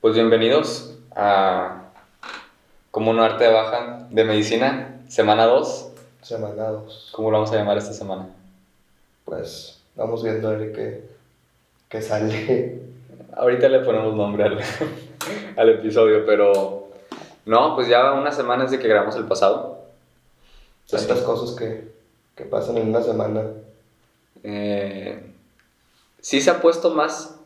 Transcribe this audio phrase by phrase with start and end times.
[0.00, 1.90] Pues bienvenidos a
[2.92, 5.88] Como un arte de baja de medicina, semana 2.
[6.22, 7.08] Semana 2.
[7.10, 8.28] ¿Cómo lo vamos a llamar esta semana?
[9.24, 11.08] Pues vamos viendo a ver qué,
[11.88, 12.80] qué sale.
[13.36, 14.60] Ahorita le ponemos nombre al,
[15.56, 16.90] al episodio, pero
[17.44, 19.80] no, pues ya unas semanas de que grabamos el pasado.
[20.88, 21.90] Tantas cosas que,
[22.36, 23.42] que pasan en una semana.
[24.44, 25.20] Eh,
[26.20, 27.36] sí se ha puesto más,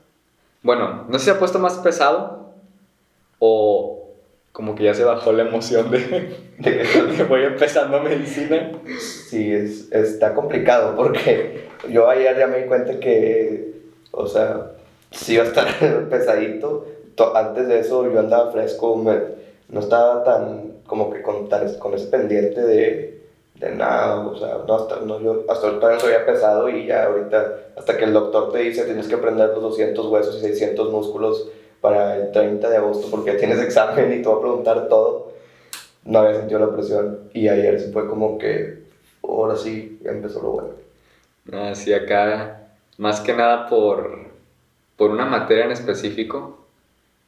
[0.62, 2.41] bueno, no sé si se ha puesto más pesado
[3.44, 3.98] o
[4.52, 5.98] como que ya se bajó la emoción de,
[6.58, 6.82] de
[7.16, 8.70] que voy empezando medicina.
[9.00, 13.72] Sí, es, está complicado porque yo ayer ya me di cuenta que,
[14.12, 14.70] o sea,
[15.10, 16.86] sí iba a estar pesadito.
[17.16, 21.74] To- Antes de eso yo andaba fresco, me- no estaba tan, como que con, tan,
[21.80, 23.22] con ese pendiente de,
[23.56, 27.06] de nada, o sea, no, hasta, no, yo hasta ahorita no había pesado y ya
[27.06, 30.92] ahorita, hasta que el doctor te dice tienes que aprender los 200 huesos y 600
[30.92, 31.48] músculos
[31.82, 35.32] para el 30 de agosto porque tienes examen y te va a preguntar todo,
[36.04, 38.84] no había sentido la presión y ayer sí fue como que,
[39.22, 41.70] ahora sí empezó lo bueno.
[41.70, 44.26] Así acá, más que nada por,
[44.96, 46.64] por una materia en específico,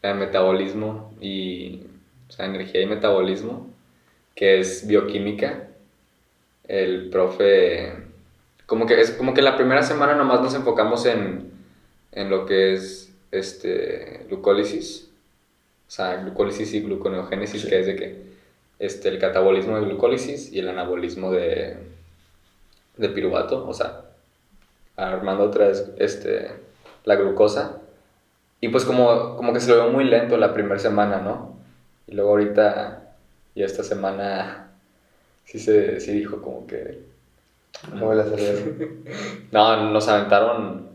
[0.03, 1.83] de metabolismo y,
[2.29, 3.67] o sea, energía y metabolismo,
[4.35, 5.69] que es bioquímica.
[6.69, 7.93] El profe,
[8.67, 11.51] como que es como que la primera semana nomás nos enfocamos en,
[12.13, 15.09] en lo que es este, glucólisis,
[15.89, 17.69] o sea, glucólisis y gluconeogénesis, Sí.
[17.69, 18.23] que es de que
[18.79, 21.77] este, el catabolismo de glucólisis y el anabolismo de,
[22.97, 24.03] de piruvato, o sea,
[24.97, 26.51] armando otra vez este,
[27.05, 27.79] la glucosa.
[28.61, 31.57] Y pues como, como que se lo veo muy lento la primera semana, ¿no?
[32.07, 33.15] Y luego ahorita,
[33.55, 34.71] y esta semana,
[35.45, 37.01] sí se sí dijo como que...
[37.93, 38.25] No me la.
[39.53, 40.89] No, nos aventaron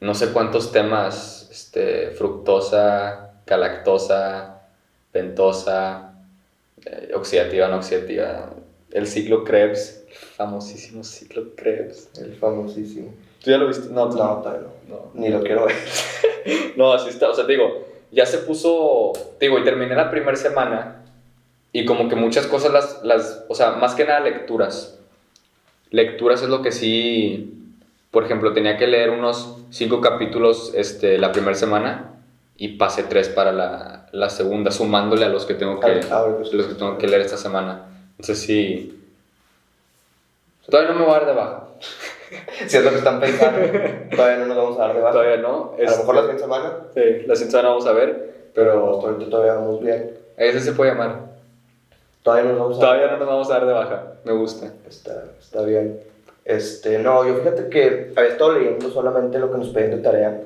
[0.00, 4.62] no sé cuántos temas, este, fructosa, galactosa,
[5.12, 6.14] pentosa,
[6.86, 8.48] eh, oxidativa, no oxidativa,
[8.90, 12.08] el ciclo Krebs, el famosísimo ciclo Krebs.
[12.18, 13.12] El famosísimo.
[13.44, 13.88] ¿Tú ya lo viste?
[13.90, 14.42] No, No, tú no.
[14.88, 15.10] no.
[15.12, 15.76] Ni lo quiero ver.
[16.76, 20.10] No, así está, o sea, te digo, ya se puso, te digo, y terminé la
[20.10, 21.04] primera semana
[21.70, 24.98] y como que muchas cosas las, las, o sea, más que nada lecturas.
[25.90, 27.61] Lecturas es lo que sí,
[28.12, 32.12] por ejemplo, tenía que leer unos cinco capítulos este, la primera semana
[32.58, 35.94] y pasé tres para la, la segunda, sumándole a los que tengo que,
[36.52, 37.86] los que tengo que leer esta semana.
[38.10, 39.02] Entonces sí,
[40.68, 41.64] todavía no me voy a dar de baja,
[42.66, 43.60] Si es lo que están pensando,
[44.14, 45.12] todavía no nos vamos a dar de baja.
[45.14, 45.74] todavía no.
[45.78, 49.16] A lo mejor la siguiente semana, Sí, la siguiente semana vamos a ver, pero pero
[49.26, 50.10] todavía vamos bien.
[50.36, 51.32] ese se puede llamar.
[52.22, 54.02] Todavía no nos vamos a Todavía no nos vamos a dar de baja.
[54.24, 54.70] Me gusta.
[54.86, 56.11] Está, está bien.
[56.44, 60.40] Este, no, yo fíjate que había estado leyendo solamente lo que nos pedían de tarea.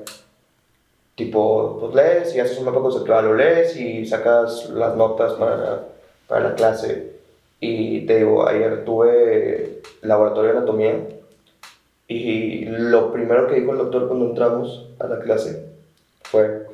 [1.15, 5.57] Tipo, pues lees y haces un mapa conceptual, lo lees y sacas las notas para
[5.57, 5.83] la,
[6.27, 7.13] para la clase.
[7.59, 11.07] Y te digo, ayer tuve laboratorio de anatomía
[12.07, 15.65] y lo primero que dijo el doctor cuando entramos a la clase
[16.21, 16.67] fue,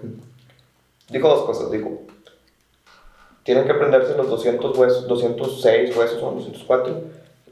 [1.10, 2.02] dijo dos cosas, dijo,
[3.44, 7.02] tienen que aprenderse los 200 huesos, 206 huesos o 204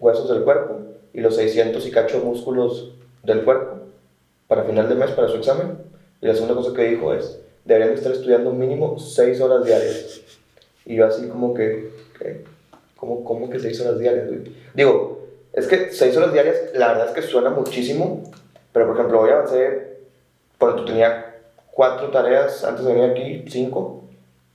[0.02, 3.78] huesos del cuerpo y los 600 y cacho músculos del cuerpo
[4.48, 5.78] para final de mes para su examen.
[6.22, 10.22] Y la segunda cosa que dijo es, deberían de estar estudiando mínimo 6 horas diarias.
[10.86, 12.44] Y yo así como que, ¿qué?
[12.96, 14.28] ¿Cómo, cómo que 6 horas diarias?
[14.28, 14.56] güey?
[14.74, 18.24] Digo, es que 6 horas diarias, la verdad es que suena muchísimo,
[18.72, 19.98] pero por ejemplo, hoy avancé,
[20.58, 21.36] cuando tenía
[21.72, 24.04] cuatro tareas antes de venir aquí, cinco,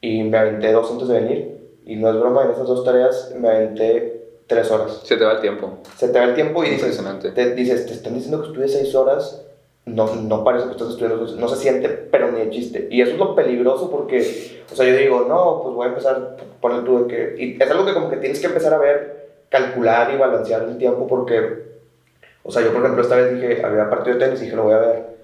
[0.00, 3.34] y me aventé dos antes de venir, y no es broma, en esas dos tareas
[3.36, 4.15] me aventé
[4.46, 5.00] tres horas.
[5.04, 5.78] Se te va el tiempo.
[5.96, 7.00] Se te va el tiempo y dices,
[7.34, 9.42] te, dices, te están diciendo que estudies seis horas,
[9.86, 12.88] no, no parece que estás estudiando, no se siente, pero ni de chiste.
[12.90, 16.36] Y eso es lo peligroso porque, o sea, yo digo, no, pues voy a empezar,
[16.60, 19.28] poner tú de que, y es algo que como que tienes que empezar a ver,
[19.48, 21.66] calcular y balancear el tiempo porque,
[22.42, 24.64] o sea, yo por ejemplo esta vez dije, había partido de tenis y dije, lo
[24.64, 25.16] voy a ver.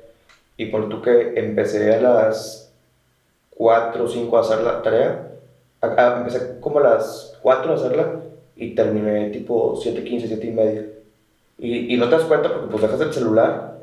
[0.57, 2.73] Y por tú que empecé a las
[3.51, 5.29] 4 o 5 a hacer la tarea,
[5.81, 8.07] a- a- empecé como a las 4 a hacerla
[8.57, 10.87] y terminé tipo 7.15, 7 y media.
[11.59, 13.79] Y, y no te das cuenta porque pues dejas el celular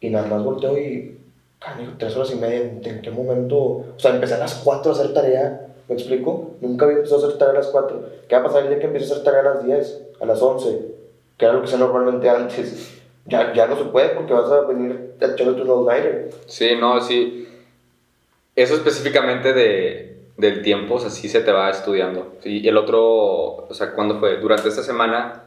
[0.00, 1.16] y nada más volteo y,
[1.58, 3.56] canijo, 3 horas y media, ¿en, qué momento?
[3.56, 6.52] O sea, empecé a las 4 a hacer tarea, ¿me explico?
[6.60, 8.08] Nunca había empezado a hacer tarea a las 4.
[8.28, 10.26] ¿Qué va a pasar el día que empiece a hacer tarea a las 10, a
[10.26, 10.78] las 11?
[11.38, 13.00] Que era lo que hacía normalmente antes.
[13.26, 16.30] Ya, ya no se puede porque vas a venir a echarle tu all-nighter.
[16.46, 17.48] Sí, no, sí.
[18.54, 22.36] Eso específicamente de, del tiempo, o sea, sí se te va estudiando.
[22.44, 23.02] Y el otro,
[23.68, 24.38] o sea, ¿cuándo fue?
[24.38, 25.42] Durante esta semana,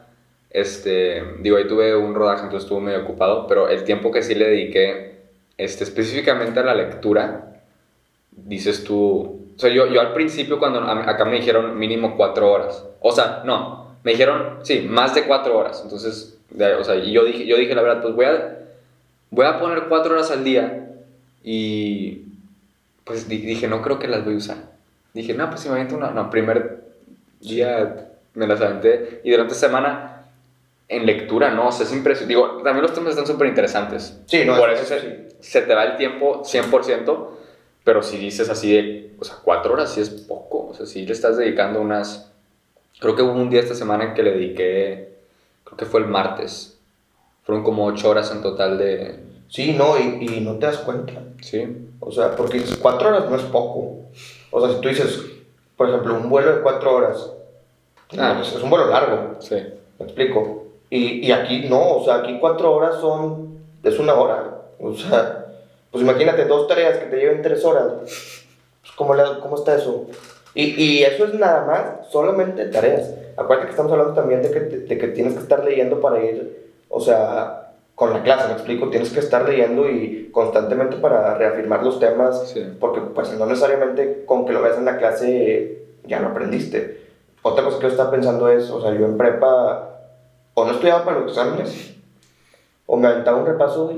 [0.50, 4.34] este, digo, ahí tuve un rodaje, entonces estuve medio ocupado, pero el tiempo que sí
[4.34, 5.18] le dediqué,
[5.58, 7.62] este, específicamente a la lectura,
[8.32, 12.84] dices tú, o sea, yo, yo al principio cuando acá me dijeron mínimo cuatro horas,
[13.00, 16.38] o sea, no, me dijeron, sí, más de cuatro horas, entonces,
[16.80, 18.58] o sea, y yo dije, yo dije la verdad, pues voy a,
[19.30, 20.88] voy a poner cuatro horas al día
[21.44, 22.22] y
[23.04, 24.67] pues di- dije, no creo que las voy a usar.
[25.18, 26.84] Dije, no, pues si me aviento una, no, primer
[27.40, 30.22] día me las aventé y durante semana
[30.88, 32.34] en lectura, no, o sea, es impresionante.
[32.34, 34.16] Digo, también los temas están súper interesantes.
[34.26, 35.08] Sí, no, Por eso eso sí.
[35.40, 37.28] se, se te va el tiempo 100%,
[37.84, 41.04] pero si dices así de, o sea, cuatro horas sí es poco, o sea, si
[41.04, 42.30] le estás dedicando unas,
[43.00, 45.14] creo que hubo un día esta semana en que le dediqué,
[45.64, 46.78] creo que fue el martes,
[47.42, 49.18] fueron como ocho horas en total de,
[49.48, 51.14] Sí, no, y, y no te das cuenta.
[51.40, 51.66] sí,
[52.00, 53.97] O sea, porque cuatro horas no es poco.
[54.50, 55.20] O sea, si tú dices,
[55.76, 57.30] por ejemplo, un vuelo de cuatro horas,
[58.16, 58.32] Ah.
[58.34, 59.54] no, es, es un vuelo largo, sí,
[59.98, 60.64] me explico.
[60.90, 64.44] Y, y aquí no, o sea, aquí cuatro horas son, es una hora.
[64.80, 65.46] O sea,
[65.90, 67.92] pues imagínate dos tareas que te lleven tres horas.
[68.00, 70.06] Pues, ¿cómo, le- ¿Cómo está eso?
[70.54, 73.10] Y, y eso es nada más, solamente tareas.
[73.36, 76.70] Acuérdate que estamos hablando también de que, de que tienes que estar leyendo para ir,
[76.88, 77.67] o sea,
[77.98, 82.48] con la clase, me explico, tienes que estar leyendo y constantemente para reafirmar los temas,
[82.50, 82.62] Sí.
[82.78, 87.00] porque pues no necesariamente con que lo veas en la clase ya lo aprendiste.
[87.42, 89.96] Otra cosa que yo estaba pensando es, o sea, yo en prepa
[90.54, 91.96] o no estudiaba para los exámenes,
[92.86, 93.92] o me aventaba un repaso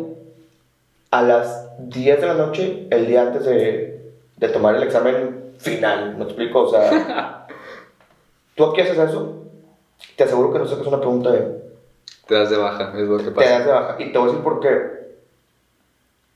[1.11, 6.17] a las 10 de la noche, el día antes de, de tomar el examen final,
[6.17, 6.63] ¿me explico?
[6.63, 7.47] O sea,
[8.55, 9.45] ¿tú aquí haces eso?
[10.17, 11.60] Te aseguro que no sacas una pregunta de
[12.31, 13.51] te das de baja, es lo que te pasa.
[13.51, 13.97] das de baja.
[13.99, 15.01] Y te voy a decir por qué.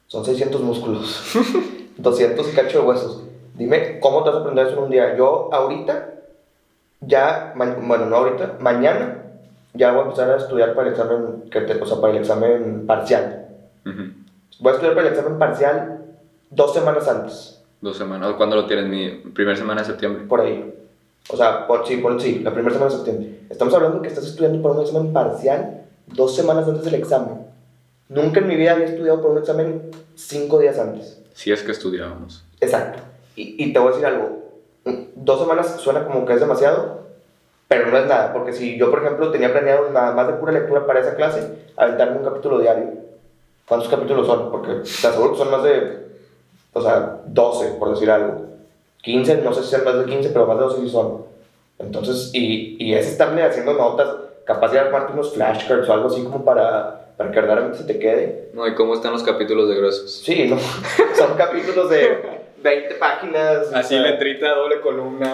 [0.09, 1.33] Son 600 músculos,
[1.97, 3.23] 200 y cacho de huesos.
[3.55, 5.17] Dime, ¿cómo te vas a aprender eso en un día?
[5.17, 6.11] Yo ahorita,
[7.01, 9.23] ya, bueno, no ahorita, mañana,
[9.73, 12.19] ya voy a empezar a estudiar para el examen, que te- o sea, para el
[12.19, 13.47] examen parcial.
[13.85, 16.05] Voy a estudiar para el examen parcial
[16.51, 17.51] dos semanas antes,
[17.81, 18.87] Dos semanas, ¿cuándo lo tienes?
[18.87, 20.25] Mi primera semana de septiembre.
[20.27, 20.73] por ahí.
[21.31, 23.41] O sea, por, sí, por, sí, la primera semana de septiembre.
[23.51, 27.47] Estamos hablando que estás estudiando para un examen parcial dos semanas antes del examen.
[28.09, 31.21] Nunca en mi vida había estudiado por un examen cinco días antes.
[31.33, 32.45] Si es que estudiábamos.
[32.61, 33.01] Exacto.
[33.37, 34.45] Y, y te voy a decir algo.
[35.17, 37.01] Dos semanas suena como que es demasiado,
[37.69, 38.33] pero no es nada.
[38.33, 41.71] Porque si yo, por ejemplo, tenía planeado nada más de pura lectura para esa clase,
[41.77, 42.93] aventarme un capítulo diario.
[43.67, 44.51] ¿Cuántos capítulos son?
[44.51, 46.07] Porque te aseguro que son más de,
[46.75, 48.43] o sea, 12, por decir algo.
[49.03, 51.25] 15, no sé si sean más de 15, pero más de 12 sí son.
[51.79, 54.09] Entonces, y, y es estarle haciendo notas,
[54.45, 57.99] capaz de armarte unos flashcards o algo así como para, para que verdaderamente se te
[57.99, 58.49] quede.
[58.53, 60.23] No, ¿y cómo están los capítulos de gruesos?
[60.25, 60.59] Sí, no.
[61.17, 62.19] Son capítulos de
[62.63, 63.69] 20 páginas.
[63.73, 65.33] o Así sea, letrita, doble columna.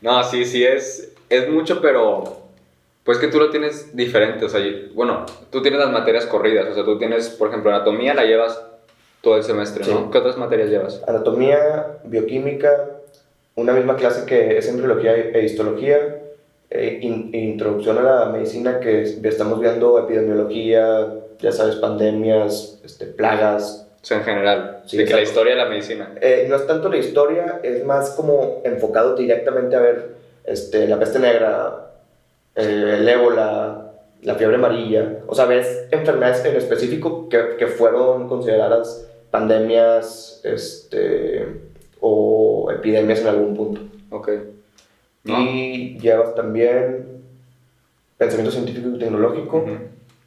[0.00, 2.42] No, sí, sí, es, es mucho, pero
[3.04, 4.44] pues que tú lo tienes diferente.
[4.44, 4.60] O sea,
[4.94, 6.66] bueno, tú tienes las materias corridas.
[6.70, 8.60] O sea, tú tienes, por ejemplo, anatomía la llevas
[9.22, 9.90] todo el semestre, Sí.
[9.92, 10.10] ¿no?
[10.10, 11.02] ¿Qué otras materias llevas?
[11.06, 12.70] Anatomía, bioquímica,
[13.54, 16.20] una misma clase que es embriología e histología,
[16.70, 21.06] eh, in- introducción a la medicina que es- estamos viendo epidemiología,
[21.40, 23.86] ya sabes, pandemias, este, plagas.
[24.02, 26.12] O sea, en general, Sí, de que la historia de la medicina.
[26.20, 30.14] Eh, no es tanto la historia, es más como enfocado directamente a ver
[30.44, 31.90] este, la peste negra,
[32.54, 33.92] eh, el ébola,
[34.22, 35.18] la fiebre amarilla.
[35.26, 41.46] O sea, ves enfermedades en específico que, que fueron consideradas pandemias este,
[42.00, 43.80] o epidemias en algún punto.
[44.10, 44.30] Ok.
[45.26, 45.40] No.
[45.40, 47.22] Y llevas también
[48.18, 49.72] pensamiento científico y tecnológico, Ujú.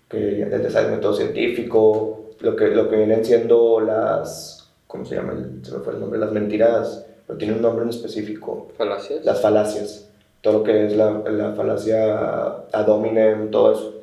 [0.10, 5.16] que ya te sabes método científico, lo que, lo que vienen siendo las, ¿cómo se
[5.16, 5.34] llama?
[5.34, 9.24] El- Se me fue el nombre, las mentiras, pero tiene un nombre en específico, ¿Falacias?
[9.26, 10.10] las falacias,
[10.42, 13.96] todo lo que es la, la falacia ad hominem, todo eso.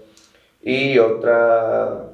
[0.63, 2.09] Y otra,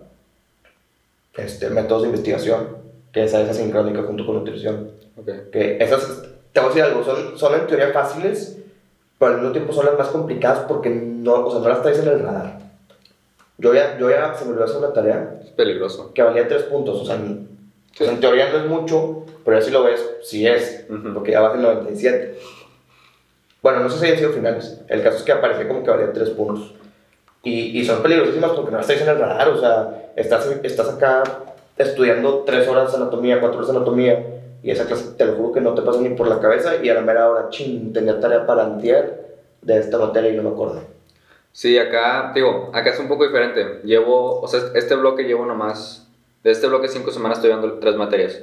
[1.37, 2.77] este, métodos de investigación,
[3.13, 4.91] que esa es asincrónica junto con nutrición.
[5.17, 5.29] Ok.
[5.51, 6.23] Que esas,
[6.53, 8.59] te voy a decir algo, son, son en teoría fáciles,
[9.23, 12.01] pero al mismo tiempo son las más complicadas porque no, o sea, no las traes
[12.01, 12.59] en el radar.
[13.57, 16.13] Yo ya, yo ya se me olvidó hacer una tarea Es peligroso.
[16.13, 17.49] que valía tres puntos, o sea, en,
[17.95, 18.05] Sí.
[18.05, 21.15] sea, en teoría no es mucho, pero ya si lo ves, sí es, Ujú.
[21.15, 22.37] porque ya vas en 97.
[23.63, 26.13] Bueno, no sé si hayan sido finales, el caso es que aparecía como que valía
[26.13, 26.75] tres puntos.
[27.45, 30.89] Y, y son peligrosísimas porque no las traes en el radar, o sea, estás, estás
[30.89, 31.23] acá
[31.79, 34.27] estudiando tres horas de anatomía, cuatro horas de anatomía,
[34.63, 36.89] y esa clase te lo juro que no te pasa ni por la cabeza, y
[36.89, 40.51] a la mera hora, ching, tenía tarea para antier de esta materia y no me
[40.51, 40.83] acuerdo.
[41.53, 43.81] Sí, acá, digo, acá es un poco diferente.
[43.85, 46.07] Llevo, o sea, este bloque llevo nomás,
[46.43, 48.41] de este bloque cinco semanas estoy dando tres materias.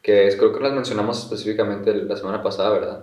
[0.00, 3.00] Que es, creo que las mencionamos específicamente la semana pasada, ¿verdad?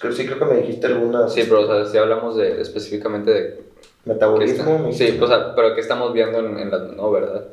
[0.00, 1.32] Creo, sí, creo que me dijiste algunas.
[1.32, 3.60] Sí, pero o sea, sí hablamos de, específicamente de...
[4.04, 4.88] Metabolismo.
[4.88, 6.78] está- sí, o sea, pero que estamos viendo en, en la...
[6.78, 7.44] No, ¿verdad?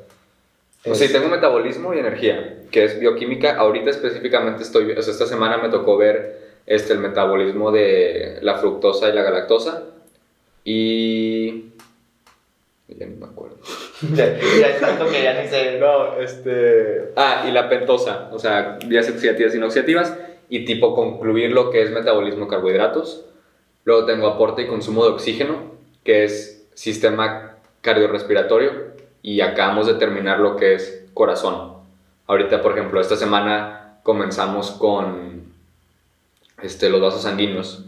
[0.86, 3.58] O sea, sí, tengo metabolismo y energía, que es bioquímica.
[3.58, 8.56] Ahorita específicamente estoy, o sea, esta semana me tocó ver este, el metabolismo de la
[8.56, 9.84] fructosa y la galactosa.
[10.64, 11.66] Y...
[12.88, 13.58] Ya ni me acuerdo.
[14.14, 15.78] ya, ya es tanto que ya ni sé.
[15.80, 17.12] No, este...
[17.16, 20.18] Ah, y la pentosa, o sea, vías oxidativas y oxidativas.
[20.50, 23.26] Y tipo concluir lo que es metabolismo de carbohidratos.
[23.84, 25.74] Luego tengo aporte y consumo de oxígeno,
[26.06, 28.97] que es sistema cardiorrespiratorio
[29.28, 31.74] y acabamos de terminar lo que es corazón.
[32.28, 35.52] Ahorita, por ejemplo, esta semana comenzamos con
[36.62, 37.84] este, los vasos sanguíneos,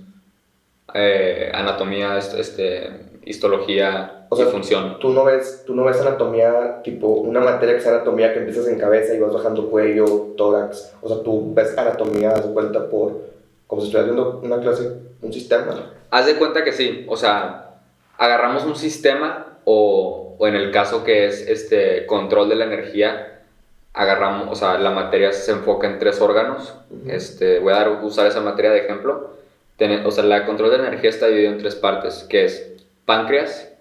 [0.94, 2.90] eh, anatomía, este,
[3.24, 5.00] histología O sea, y función.
[5.00, 8.68] Tú no, ves, tú no ves anatomía, tipo una materia que es anatomía que empiezas
[8.68, 10.94] en cabeza y vas bajando cuello, tórax.
[11.02, 13.14] O sea, tú ves anatomía, das cuenta por.
[13.66, 14.92] como si estuvieras viendo una clase,
[15.22, 15.94] un sistema.
[16.12, 17.80] Haz de cuenta que sí, o sea,
[18.18, 23.42] agarramos un sistema o, o en el caso que es este control de la energía,
[23.94, 26.74] agarramos, o sea, la materia se enfoca en tres órganos.
[27.08, 29.36] Este, voy a dar, usar esa materia de ejemplo.
[29.78, 32.72] Ten- o sea, la control de la energía está dividido en tres partes, que es
[33.06, 33.72] páncreas,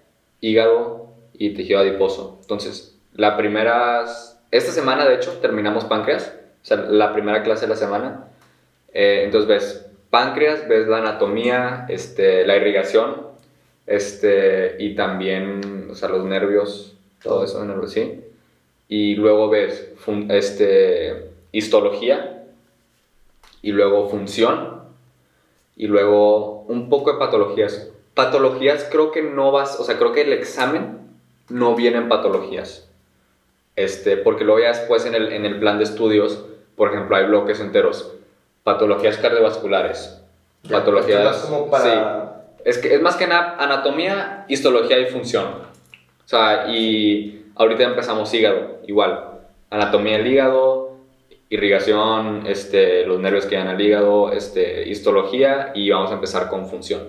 [0.41, 2.37] hígado y tejido adiposo.
[2.41, 4.03] Entonces, la primera,
[4.51, 8.25] esta semana de hecho terminamos páncreas, o sea, la primera clase de la semana.
[8.93, 13.28] Eh, entonces ves páncreas, ves la anatomía, este, la irrigación,
[13.89, 18.21] este, y también, o sea, los nervios, todo eso, nervios, sí.
[18.87, 22.45] Y luego ves fun- este, histología,
[23.61, 24.83] y luego función,
[25.75, 27.89] y luego un poco de patologías.
[28.13, 30.99] Patologías creo que no vas, o sea, creo que el examen
[31.49, 32.87] no viene en patologías.
[33.75, 37.25] Este, porque luego ya después en el, en el plan de estudios, por ejemplo, hay
[37.25, 38.13] bloques enteros.
[38.63, 40.21] Patologías cardiovasculares.
[40.63, 41.37] Ya, patologías...
[41.37, 41.83] como para.
[41.83, 42.38] sí.
[42.65, 45.45] Es que es más que nada anatomía, histología y función.
[45.45, 49.25] O sea, y ahorita empezamos hígado, igual.
[49.69, 50.91] Anatomía del hígado,
[51.49, 56.67] irrigación, este, los nervios que dan al hígado, este, histología y vamos a empezar con
[56.67, 57.01] función.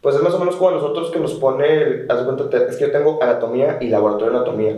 [0.00, 2.04] Pues es más o menos como a nosotros que nos pone.
[2.08, 4.76] Haz de cuenta, te- es que yo tengo anatomía y laboratorio de anatomía.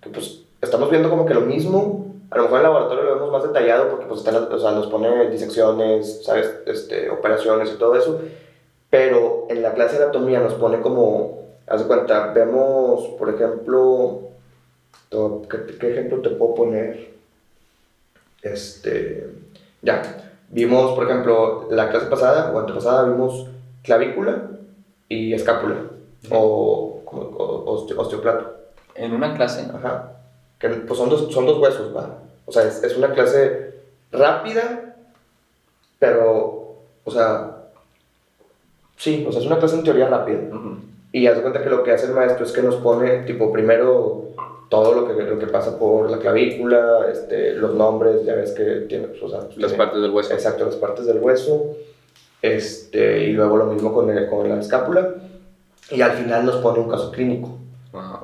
[0.00, 2.14] Que pues estamos viendo como que lo mismo.
[2.30, 4.70] A lo mejor en el laboratorio lo vemos más detallado porque pues están, o sea,
[4.72, 6.60] nos pone disecciones, ¿sabes?
[6.66, 8.20] Este, operaciones y todo eso.
[8.92, 14.20] Pero en la clase de anatomía nos pone como, haz de cuenta, vemos, por ejemplo,
[15.10, 17.10] ¿qué, qué ejemplo te puedo poner?
[18.42, 19.30] Este,
[19.80, 20.02] ya,
[20.50, 23.46] vimos, por ejemplo, la clase pasada o antepasada vimos
[23.82, 24.50] clavícula
[25.08, 25.76] y escápula
[26.30, 28.56] o, o- osteo- osteoplato.
[28.94, 30.10] En una clase, Ajá.
[30.58, 32.18] Que pues son dos, son dos huesos, va.
[32.44, 33.72] O sea, es, es una clase
[34.12, 34.94] rápida,
[35.98, 37.61] pero, o sea,
[39.02, 40.38] sí, o sea, es una clase en teoría rápida.
[40.50, 40.76] Ujú.
[41.12, 43.52] Y haz de cuenta que lo que hace el maestro es que nos pone, tipo,
[43.52, 44.28] primero
[44.70, 48.64] todo lo que, lo que pasa por la clavícula, este, los nombres, ya ves que
[48.88, 50.32] tiene, pues, o sea, las tiene- partes del hueso.
[50.32, 51.76] Exacto, las partes del hueso.
[52.40, 55.14] Este, y luego lo mismo con, el- con la escápula.
[55.90, 57.58] Y al final nos pone un caso clínico.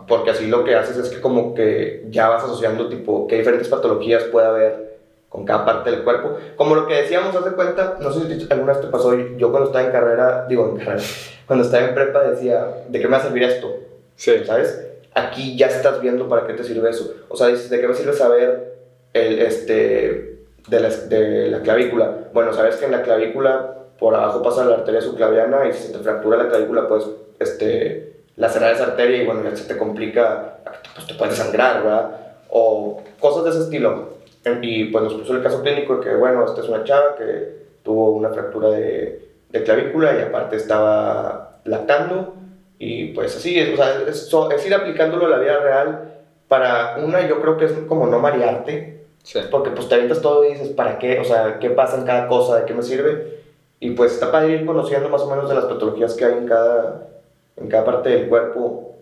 [0.06, 3.68] Porque así lo que haces es que como que ya vas asociando tipo qué diferentes
[3.68, 4.97] patologías puede haber
[5.28, 6.36] con cada parte del cuerpo.
[6.56, 9.50] Como lo que decíamos, haz de cuenta, no sé si alguna vez te pasó, yo
[9.50, 11.02] cuando estaba en carrera, digo en carrera,
[11.46, 13.74] cuando estaba en prepa decía, ¿de qué me va a servir esto?
[14.16, 14.32] Sí.
[14.44, 14.86] ¿Sabes?
[15.14, 17.14] Aquí ya estás viendo para qué te sirve eso.
[17.28, 18.74] O sea, dices, ¿de qué me sirve saber
[19.12, 22.28] el, este, de, la, de la clavícula?
[22.32, 25.92] Bueno, sabes que en la clavícula por abajo pasa la arteria subclaviana y si se
[25.92, 27.04] te fractura la clavícula, pues,
[27.40, 30.58] este, lacerar esa arteria y bueno, ya se te complica,
[30.94, 32.10] pues te puedes sangrar, ¿verdad?
[32.48, 34.17] O cosas de ese estilo.
[34.62, 37.56] Y pues nos puso el caso clínico de que, bueno, esta es una chava que
[37.82, 42.34] tuvo una fractura de, de clavícula y aparte estaba lactando
[42.78, 46.14] y pues así, es, o sea, es, es ir aplicándolo a la vida real
[46.46, 49.40] para una, yo creo que es como no marearte, Sí.
[49.50, 51.18] porque pues te avientas todo y dices, ¿para qué?
[51.18, 52.56] O sea, ¿qué pasa en cada cosa?
[52.60, 53.40] ¿De qué me sirve?
[53.80, 56.46] Y pues está para ir conociendo más o menos de las patologías que hay en
[56.46, 57.08] cada,
[57.56, 58.96] en cada parte del cuerpo.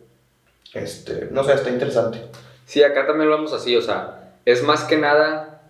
[0.74, 2.20] Este, no sé, está interesante.
[2.64, 5.60] Sí, acá también lo vemos así, o sea, es más que nada,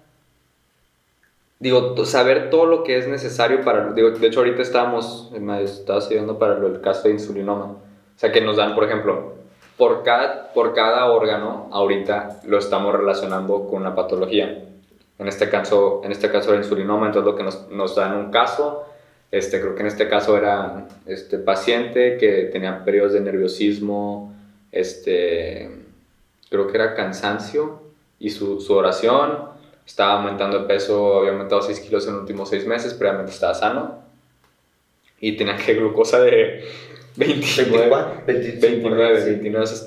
[1.58, 6.00] digo, saber todo lo que es necesario para, digo, de hecho ahorita estábamos, me estaba
[6.02, 9.32] siguiendo para el caso de insulinoma, o sea, que nos dan, por ejemplo,
[9.78, 14.62] por cada, por cada órgano, ahorita lo estamos relacionando con una patología.
[15.18, 18.30] En este caso, en este caso era insulinoma, entonces lo que nos, nos dan un
[18.30, 18.84] caso,
[19.30, 24.34] este, creo que en este caso era este paciente que tenía periodos de nerviosismo,
[24.72, 25.70] este,
[26.50, 27.85] creo que era cansancio
[28.18, 29.56] y su, su oración,
[29.86, 33.54] estaba aumentando de peso, había aumentado 6 kilos en los últimos 6 meses, previamente estaba
[33.54, 34.02] sano
[35.20, 36.64] y tenía que glucosa de
[37.16, 39.30] 29, 24, 29, sí.
[39.30, 39.86] 29, o sea,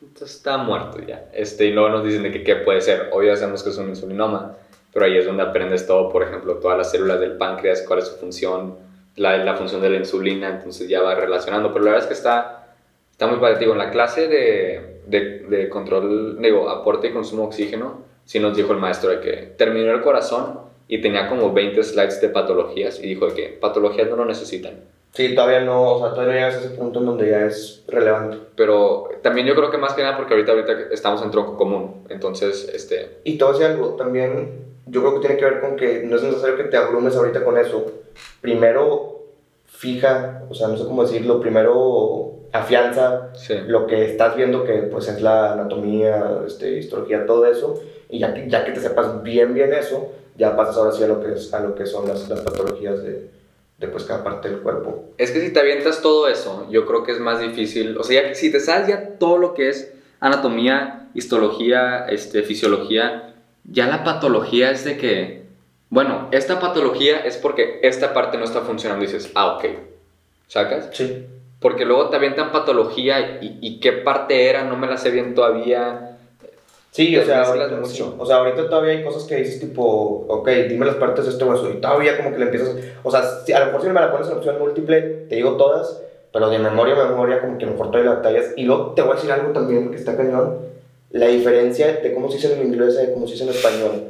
[0.00, 1.28] entonces está muerto ya.
[1.32, 3.10] Este, y luego nos dicen de que qué puede ser.
[3.12, 4.56] Hoy ya sabemos que es un insulinoma,
[4.92, 8.08] pero ahí es donde aprendes todo, por ejemplo, todas las células del páncreas, cuál es
[8.08, 8.76] su función,
[9.16, 11.72] la, la función de la insulina, entonces ya va relacionando.
[11.72, 12.57] Pero la verdad es que está,
[13.18, 13.58] está muy padre.
[13.58, 18.38] Digo, en la clase de, de, de control, digo, aporte y consumo de oxígeno, sí
[18.38, 22.28] nos dijo el maestro de que terminó el corazón y tenía como 20 slides de
[22.28, 24.74] patologías y dijo de que patologías no lo necesitan.
[25.10, 27.82] Sí, todavía no, o sea, todavía no llegas a ese punto en donde ya es
[27.88, 28.36] relevante.
[28.54, 32.04] Pero también yo creo que más que nada porque ahorita, ahorita estamos en tronco común,
[32.10, 33.18] entonces, este...
[33.24, 36.22] Y a decir algo, también yo creo que tiene que ver con que no es
[36.22, 37.84] necesario que te abrumes ahorita con eso.
[38.40, 39.24] Primero
[39.66, 43.54] fija, o sea, no sé cómo decirlo, primero afianza Sí.
[43.66, 48.32] lo que estás viendo que pues es la anatomía, este, histología, todo eso, y ya
[48.34, 51.32] que, ya que te sepas bien bien eso, ya pasas ahora sí a lo que,
[51.34, 53.28] es, a lo que son las, las patologías de,
[53.78, 55.04] de pues cada parte del cuerpo.
[55.18, 57.96] Es que si te avientas todo eso, yo creo que es más difícil.
[57.98, 63.34] O sea, ya- si te sabes ya todo lo que es anatomía, histología, este, fisiología,
[63.64, 65.42] ya la patología es de que,
[65.90, 69.64] bueno, esta patología es porque esta parte no está funcionando y dices, ah, ok,
[70.46, 70.88] ¿sacas?
[70.92, 71.26] Sí.
[71.60, 75.34] Porque luego te avientan patología y, y qué parte era, no me la sé bien
[75.34, 76.18] todavía.
[76.90, 77.88] Sí, o sea, ahorita, mucho.
[77.88, 78.14] sí.
[78.18, 81.44] o sea, ahorita todavía hay cosas que dices tipo, ok, dime las partes de este
[81.44, 82.74] hueso, y todavía como que le empiezas,
[83.04, 85.56] o sea, si, a lo mejor si me la pones en opción múltiple, te digo
[85.56, 88.64] todas, pero de memoria a memoria como que a lo mejor todavía la batallas, y
[88.64, 90.58] luego te voy a decir algo también que está cañón,
[91.10, 94.02] la diferencia de cómo se dice en inglés y de cómo se dice en español.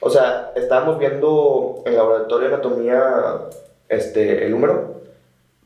[0.00, 3.02] O sea, estábamos viendo en el laboratorio de anatomía
[3.88, 5.02] este, el número,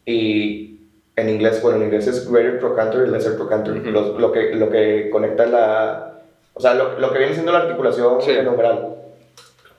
[0.06, 0.73] y
[1.16, 3.90] en inglés, bueno, en inglés es greater trochanter y lesser trochanter, Ujú.
[3.90, 6.20] lo, lo que, lo que conecta la...
[6.54, 8.30] O sea, lo, lo que viene siendo la articulación Sí.
[8.32, 8.96] neural.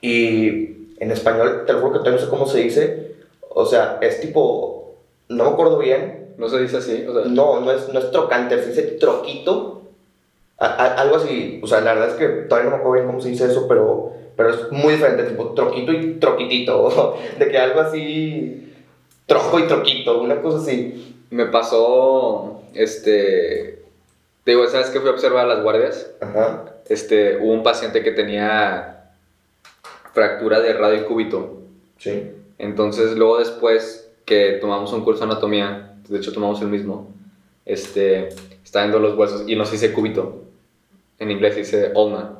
[0.00, 3.12] Y en español, te lo juro que todavía no sé cómo se dice.
[3.50, 4.94] O sea, es tipo...
[5.28, 6.34] No me acuerdo bien.
[6.38, 9.82] No se dice así, o sea, No, no es, no es trochanter, se dice troquito.
[10.58, 11.60] A- a- algo así.
[11.62, 13.66] O sea, la verdad es que todavía no me acuerdo bien cómo se dice eso,
[13.68, 15.24] pero, pero es muy diferente.
[15.24, 17.16] Tipo troquito y troquitito.
[17.38, 18.62] De que algo así...
[19.26, 21.16] Trojo y troquito, una cosa así.
[21.30, 23.82] me pasó, este,
[24.44, 26.10] te digo, ¿sabes que fui a observar a las guardias?
[26.20, 26.72] Ajá.
[26.88, 29.10] Este, hubo un paciente que tenía
[30.12, 31.62] fractura de radio y cúbito.
[31.98, 32.30] Sí.
[32.58, 37.12] Entonces, luego después que tomamos un curso de anatomía, de hecho tomamos el mismo,
[37.64, 38.28] este,
[38.64, 40.42] está viendo los huesos y nos dice cúbito.
[41.18, 42.38] En inglés dice ulna.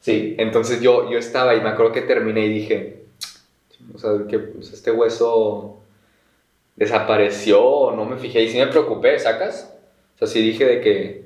[0.00, 0.34] Sí.
[0.38, 3.04] Entonces yo, yo estaba y me acuerdo que terminé y dije,
[3.94, 5.78] o sea, que pues, este hueso
[6.78, 9.74] desapareció no me fijé y sí me preocupé, ¿sacas?
[10.14, 11.24] O sea, sí dije de que,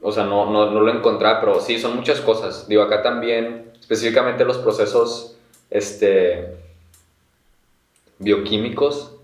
[0.00, 2.66] o sea, no, no, no lo encontraba, pero sí, son muchas cosas.
[2.66, 5.36] Digo, acá también, específicamente los procesos,
[5.70, 6.48] este,
[8.18, 9.14] bioquímicos,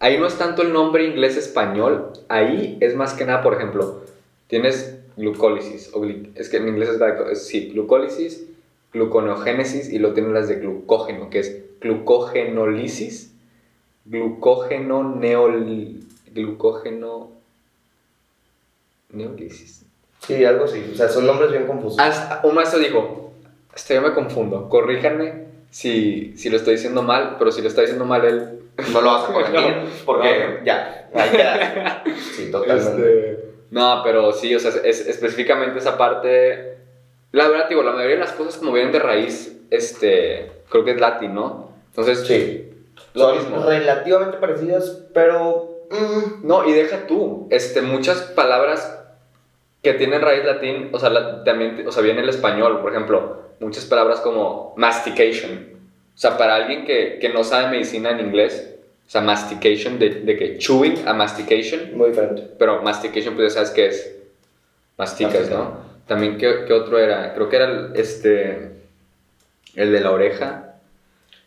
[0.00, 4.02] ahí no es tanto el nombre inglés-español, ahí es más que nada, por ejemplo,
[4.48, 5.92] tienes glucólisis,
[6.34, 6.90] es que en inglés
[7.30, 8.46] es, sí, glucólisis,
[8.92, 13.33] gluconeogénesis y luego tienes las de glucógeno, que es glucogenolisis,
[14.04, 16.00] glucógeno neol,
[16.32, 17.30] glucógeno
[19.10, 19.84] neolisis.
[20.20, 20.90] Sí, algo así.
[20.92, 21.98] O sea, son nombres bien confusos.
[21.98, 23.32] Hasta- un maestro dijo,
[23.74, 27.80] hasta yo me confundo, corríjanme si, si lo estoy diciendo mal, pero si lo está
[27.82, 28.60] diciendo mal él...
[28.92, 29.88] No lo vas a corregir No.
[30.04, 32.02] porque ya, ahí queda.
[32.34, 33.30] Sí, totalmente.
[33.30, 36.74] Este, no, pero sí, o sea, es, específicamente esa parte.
[37.30, 40.90] La verdad, digo, la mayoría de las cosas como vienen de raíz, este, creo que
[40.92, 41.70] es latín, ¿no?
[41.90, 42.70] Entonces, Sí.
[43.14, 43.64] Lo Son mismo.
[43.64, 45.86] relativamente parecidas, pero.
[45.90, 48.98] mm, No, y deja tú, este, muchas palabras
[49.82, 53.42] que tienen raíz latín, o sea, la- también, o sea, viene el español, por ejemplo,
[53.60, 55.68] muchas palabras como mastication.
[56.14, 58.74] O sea, para alguien que, que no sabe medicina en inglés,
[59.06, 62.48] o sea, mastication, de, de que chewing a mastication, muy diferente.
[62.58, 64.10] Pero mastication, pues ya sabes qué es.
[64.96, 65.50] Masticas.
[65.50, 65.76] ¿no?
[66.06, 67.34] También, ¿qué, qué otro era?
[67.34, 68.70] Creo que era el, este,
[69.74, 70.73] el de la oreja.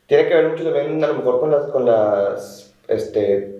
[0.07, 3.59] Tiene que ver mucho también, a lo mejor, con las, con las este,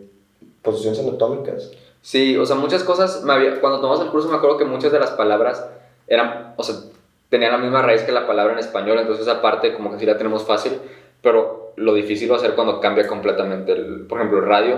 [0.62, 1.72] posiciones anatómicas.
[2.02, 4.92] Sí, o sea, muchas cosas, me había- cuando tomamos el curso me acuerdo que muchas
[4.92, 5.68] de las palabras
[6.08, 6.76] eran, o sea,
[7.30, 10.06] tenían la misma raíz que la palabra en español, entonces esa parte como que sí
[10.06, 10.74] la tenemos fácil,
[11.22, 14.78] pero lo difícil va a ser cuando cambia completamente, el, por ejemplo, el radio,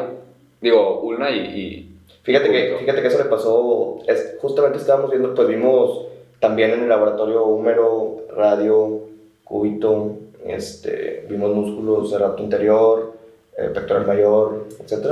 [0.61, 1.39] digo, ulna y...
[1.39, 1.85] y
[2.21, 3.99] Fíjate que, fíjate que eso le pasó.
[4.05, 6.05] Es, justamente estábamos viendo, pues vimos
[6.39, 8.99] también en el laboratorio húmero, radio,
[9.45, 10.17] cúbito,
[10.49, 13.13] este, vimos músculos de rapto interior,
[13.57, 15.07] eh, pectoral mayor, etc.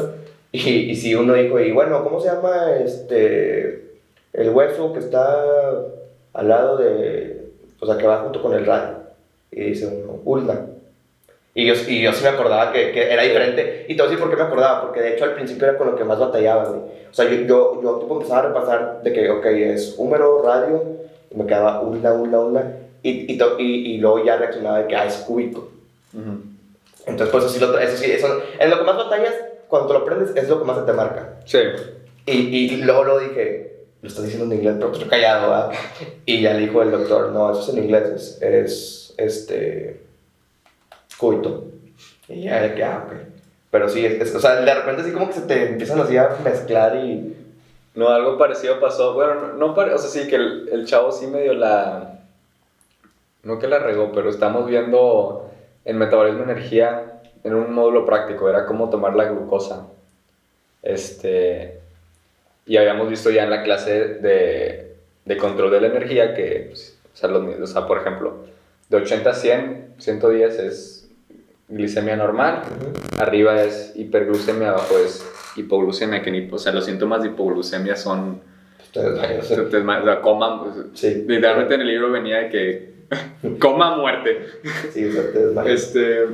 [0.51, 0.59] Y,
[0.91, 3.99] y si uno dijo, y bueno, ¿cómo se llama este,
[4.33, 5.43] el hueso que está
[6.33, 8.97] al lado de, o sea, que va junto con el radio?
[9.51, 10.67] Y dice uno, ulna.
[11.53, 13.85] Y yo, y yo sí me acordaba que, que era diferente.
[13.87, 15.77] Y te voy a decir por qué me acordaba, porque de hecho al principio era
[15.77, 16.69] con lo que más batallaba.
[16.69, 20.83] O sea, yo, yo, yo tipo, empezaba a repasar de que, ok, es húmero, radio,
[21.31, 22.73] y me quedaba una, una, una,
[23.03, 25.69] y, y, to- y, y luego ya reaccionaba de que, ah, es cúbico.
[27.05, 29.33] Entonces, pues eso sí, lo, eso sí, eso, en lo que más batallas,
[29.67, 31.35] cuando lo aprendes, es lo que más se te marca.
[31.45, 31.59] Sí.
[32.25, 32.33] Y,
[32.73, 35.71] y luego lo dije, lo estás diciendo en inglés, pero pues yo callado, ¿verdad?
[36.25, 40.01] Y ya le dijo el doctor, no, eso es en inglés, es, es este,
[41.17, 41.65] coito.
[42.27, 43.13] Y ya de que, ah, ok.
[43.71, 46.17] Pero sí, es, es- o sea, de repente así como que se te empiezan así
[46.17, 47.35] a mezclar y...
[47.95, 49.13] No, algo parecido pasó.
[49.13, 52.16] Bueno, no, no pare- o sea, sí que el, el chavo sí medio la.
[53.47, 55.49] No que la regó, pero estamos viendo
[55.85, 58.49] en metabolismo de energía en un módulo práctico.
[58.49, 59.87] Era cómo tomar la glucosa.
[60.83, 61.79] Este.
[62.65, 66.99] Y habíamos visto ya en la clase de, de control de la energía que, pues,
[67.13, 68.35] o, sea, los, o sea, por ejemplo,
[68.89, 71.09] de 80 a 100, 110 es
[71.69, 72.63] glicemia normal,
[73.17, 78.41] arriba es hiperglucemia, abajo es hipoglucemia, que ni, o sea, los síntomas de hipoglucemia son,
[78.91, 79.43] te- te- o
[80.03, 81.23] sea, coma, Sí.
[81.27, 82.96] literalmente en el libro venía de que
[83.59, 84.47] coma muerte.
[84.91, 85.63] Sí, o sea.
[85.65, 86.25] Este,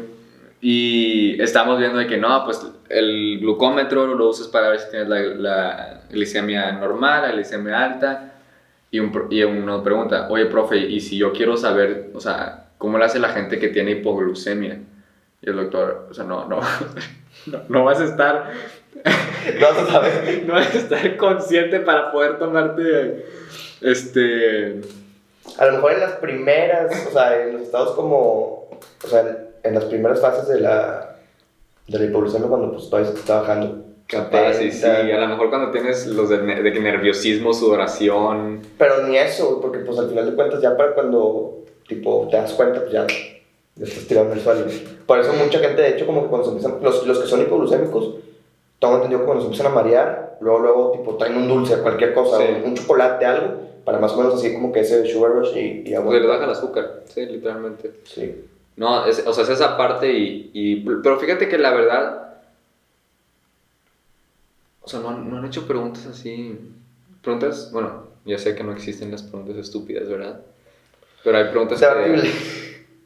[0.62, 5.10] y estamos viendo de que no, pues el glucómetro lo usas para ver si tienes
[5.10, 8.30] la, la glicemia normal, la glicemia alta.
[8.92, 13.00] Y, un, y uno pregunta, oye, profe, ¿y si yo quiero saber, o sea, cómo
[13.00, 14.80] le hace la gente que tiene hipoglucemia?
[15.42, 16.60] Y el doctor, o sea, no, no,
[17.48, 18.52] no, no vas a estar,
[19.60, 20.44] No vas a saber.
[20.46, 23.26] no vas a estar consciente para poder tomarte,
[23.82, 24.82] este,
[25.58, 28.70] A lo mejor en las primeras, o sea, en los estados como,
[29.04, 29.24] o sea,
[29.64, 31.16] en, las primeras fases de la,
[31.88, 33.84] de la hipoglucemia cuando pues todavía se está bajando.
[34.08, 35.16] capaz, sí, 70.
[35.16, 39.98] a lo mejor cuando tienes los de, de nerviosismo, sudoración, Pero ni eso, porque pues
[40.00, 43.06] al final de cuentas ya para cuando, tipo, te das cuenta, pues ya,
[43.76, 44.66] ya estás tirado en el suelo.
[45.06, 47.42] Por eso mucha gente, de hecho, como que cuando se empiezan, los, los que son
[47.42, 48.16] hipoglucémicos,
[48.80, 52.14] tengo entendido que cuando se empiezan a marear, luego, luego, tipo, traen un dulce, cualquier
[52.14, 52.44] cosa, Sí.
[52.64, 55.90] un, un chocolate, algo, para más o menos así como que ese sugar rush y,
[55.90, 56.14] y agua.
[56.18, 57.92] Le baja el azúcar, sí, literalmente.
[58.06, 58.46] Sí.
[58.76, 62.20] No, es- o sea, es esa parte y, y- Pero fíjate que la verdad...
[64.82, 66.58] O sea, no, han- no han hecho preguntas así...
[67.22, 70.42] Preguntas, bueno, ya sé que no existen las preguntas estúpidas, ¿verdad?
[71.24, 72.30] Pero hay preguntas que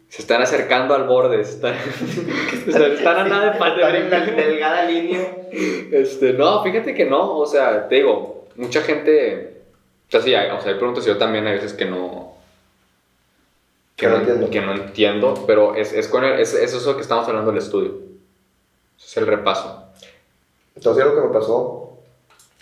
[0.09, 1.75] se están acercando al borde, están,
[2.67, 5.37] están a nada de en la delgada línea.
[5.91, 9.56] Este, no, fíjate que no, o sea, te digo, mucha gente,
[10.07, 12.33] o sea, sí, hay, o sea, hay preguntas, yo también hay veces que no,
[13.95, 14.49] Que no entiendo.
[14.49, 17.61] que no entiendo, pero es, es, con el- es, es eso que estamos hablando del
[17.61, 17.93] estudio,
[18.97, 19.83] es el repaso.
[20.75, 21.97] Entonces, algo que me pasó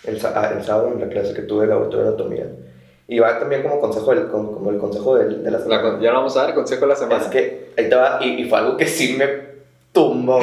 [0.04, 2.46] el, ah, el sábado en la clase que tuve de laboratorio de anatomía,
[3.08, 5.82] y va también como consejo, del, como, como el consejo del, de la La semana.
[5.82, 7.22] con- ya lo vamos a dar, consejo de la semana.
[7.24, 9.55] Es que ahí va, y, y fue algo que sí me
[10.00, 10.38] tumbó.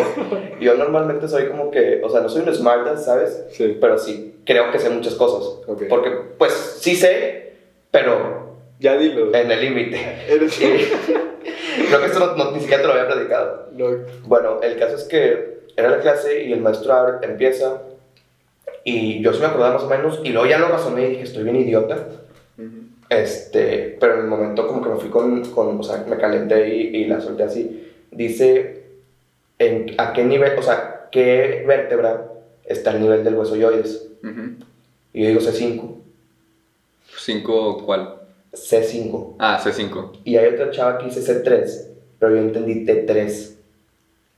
[0.60, 3.46] Yo normalmente soy como que, o sea, no soy un smartass, ¿sabes?
[3.52, 5.60] Sí, Pero sí creo que sé muchas cosas.
[5.68, 5.84] Ok.
[5.90, 7.54] Porque, pues, sí sé,
[7.92, 9.34] pero ya dilo.
[9.34, 9.98] en el límite.
[11.88, 13.68] Creo que esto no, no- ni siquiera te lo había platicado.
[13.74, 13.86] No.
[14.26, 17.82] Bueno, el caso es que era la clase y el maestro empieza
[18.84, 21.24] y yo sí me acordaba más o menos y luego ya lo razoné y dije,
[21.24, 22.08] estoy bien idiota.
[23.10, 26.76] Este, pero en el momento como que me fui con, con o sea, me calenté
[26.76, 27.92] y, y la solté así.
[28.12, 28.83] Dice,
[29.60, 32.32] en, ¿a qué nivel, o sea, qué vértebra
[32.66, 34.08] está al nivel del hueso yoides?
[34.24, 34.56] Ujú.
[35.14, 36.04] Y yo digo C5,
[37.18, 38.16] ¿Cinco cuál?
[38.52, 39.36] C5.
[39.40, 40.20] Ah, C5.
[40.24, 41.88] Y hay otra chava que dice C3,
[42.20, 43.54] pero yo entendí T3.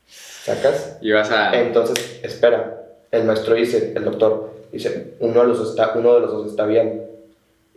[0.08, 0.98] ¿Sacas?
[1.02, 1.60] Y vas a...
[1.60, 6.32] Entonces, espera, el maestro dice, el doctor, dice, uno de los, está, uno de los
[6.32, 7.04] dos está bien.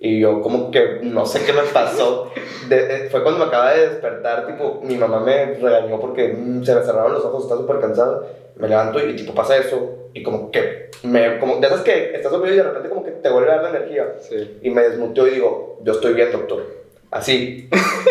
[0.00, 2.30] Y yo como que no sé qué me pasó.
[2.68, 6.62] De- de- fue cuando me acaba de despertar, tipo, mi mamá me regañó porque mm,
[6.64, 8.26] se me cerraron los ojos, estaba súper cansado.
[8.56, 12.32] Me levanto y tipo pasa eso y como que me, como de esas que estás
[12.32, 14.14] dormido y de repente como que te vuelve a dar la energía.
[14.20, 14.58] Sí.
[14.62, 16.64] Y me desmuteó y digo, yo estoy bien, doctor.
[17.10, 17.68] Así,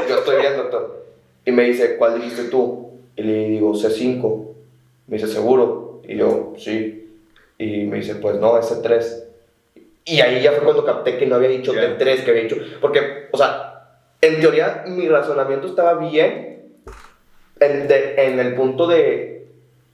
[0.09, 1.03] yo estoy bien, doctor.
[1.45, 2.91] Y me dice, ¿cuál dijiste tú?
[3.15, 4.45] Y le digo, C5.
[5.07, 6.01] Me dice, ¿seguro?
[6.07, 7.09] Y yo, sí.
[7.57, 9.23] Y me dice, pues no, es C3.
[10.07, 11.81] Y ahí ya fue cuando capté que no había dicho Ya.
[11.97, 12.55] T3, que había dicho.
[12.81, 13.89] Porque, o sea,
[14.21, 16.71] en teoría mi razonamiento estaba bien
[17.59, 19.45] en, de- en el punto de.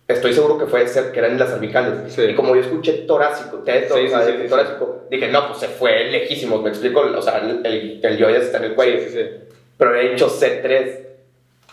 [0.08, 2.13] Estoy seguro que fue ser que eran las cervicales.
[2.13, 2.21] Sí.
[2.23, 5.67] Y como yo escuché torácico, teto, Sí, o sea, sí, torácico, dije, no, pues se
[5.69, 6.99] fue lejísimos, me explico.
[7.02, 9.30] O sea, el, el, el yoides está en el cuello Sí, sí, sí.
[9.78, 10.99] pero había dicho C3,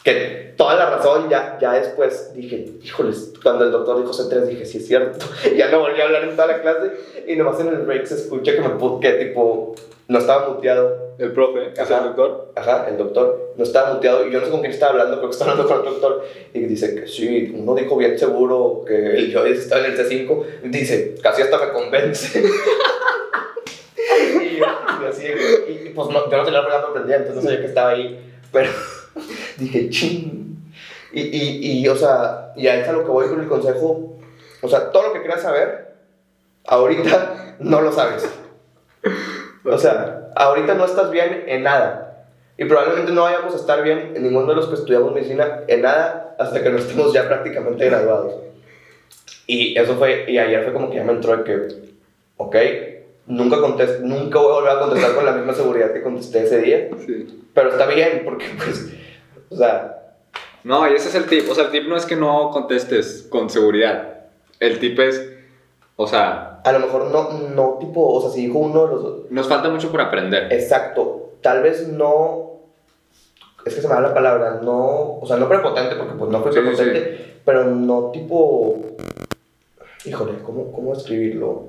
[0.03, 4.65] que toda la razón, ya, ya después dije, híjoles, cuando el doctor dijo C3 dije,
[4.65, 6.93] sí es cierto, ya no volví a hablar en toda la clase
[7.27, 9.75] y nomás en el break se escucha que me que tipo,
[10.11, 11.11] no estaba muteado.
[11.19, 11.99] El profe, ¿es Ajá.
[11.99, 12.53] el doctor?
[12.57, 15.29] Ajá, el doctor no estaba muteado y yo no sé con quién estaba hablando, creo
[15.29, 19.17] que estaba hablando con otro doctor y dice que sí, uno dijo bien seguro que
[19.17, 22.43] el Joyce estaba en el C5, dice, casi hasta me convence.
[24.43, 24.65] y yo
[25.03, 25.27] y así,
[25.69, 28.19] y, pues no, yo no tenía el programa prendida, entonces no sabía que estaba ahí,
[28.51, 28.71] pero
[29.59, 30.73] dije, ching.
[31.13, 34.19] Y, y, y, o sea, y a eso lo que voy con el consejo,
[34.61, 35.95] o sea, todo lo que quieras saber,
[36.67, 38.29] ahorita no lo sabes.
[39.65, 42.27] O sea, ahorita no estás bien en nada.
[42.57, 45.83] Y probablemente no vayamos a estar bien en ninguno de los que estudiamos medicina en
[45.83, 48.35] nada hasta que no estemos ya prácticamente graduados.
[49.47, 51.69] Y eso fue, y ayer fue como que ya me entró de que,
[52.37, 52.57] ok,
[53.31, 56.59] nunca contesté, nunca voy a volver a contestar con la misma seguridad que contesté ese
[56.61, 57.45] día, Sí.
[57.55, 58.91] pero está bien, porque pues,
[59.51, 59.97] o sea,
[60.65, 61.49] No, y ese es el tip.
[61.51, 64.27] O sea, el tip no es que no contestes con seguridad.
[64.59, 65.27] El tip es,
[65.97, 69.03] o sea, a lo mejor no, no tipo, o sea, si dijo uno de los
[69.03, 70.53] dos, nos falta mucho por aprender.
[70.53, 72.51] exacto, tal vez no,
[73.65, 76.43] es que se me da la palabra, no, o sea, no prepotente, porque pues no
[76.43, 78.77] fue Sí, sí, prepotente, pero no tipo,
[80.05, 81.69] híjole, ¿cómo, cómo escribirlo?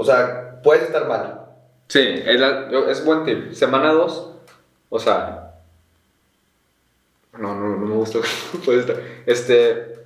[0.00, 1.36] O sea, puedes estar mal,
[1.88, 3.52] Sí, es, la- es buen tip.
[3.52, 4.30] Semana 2,
[4.88, 5.50] o sea.
[7.36, 8.20] No, no, no me gusta.
[8.64, 8.96] Puede estar.
[9.26, 9.96] Este.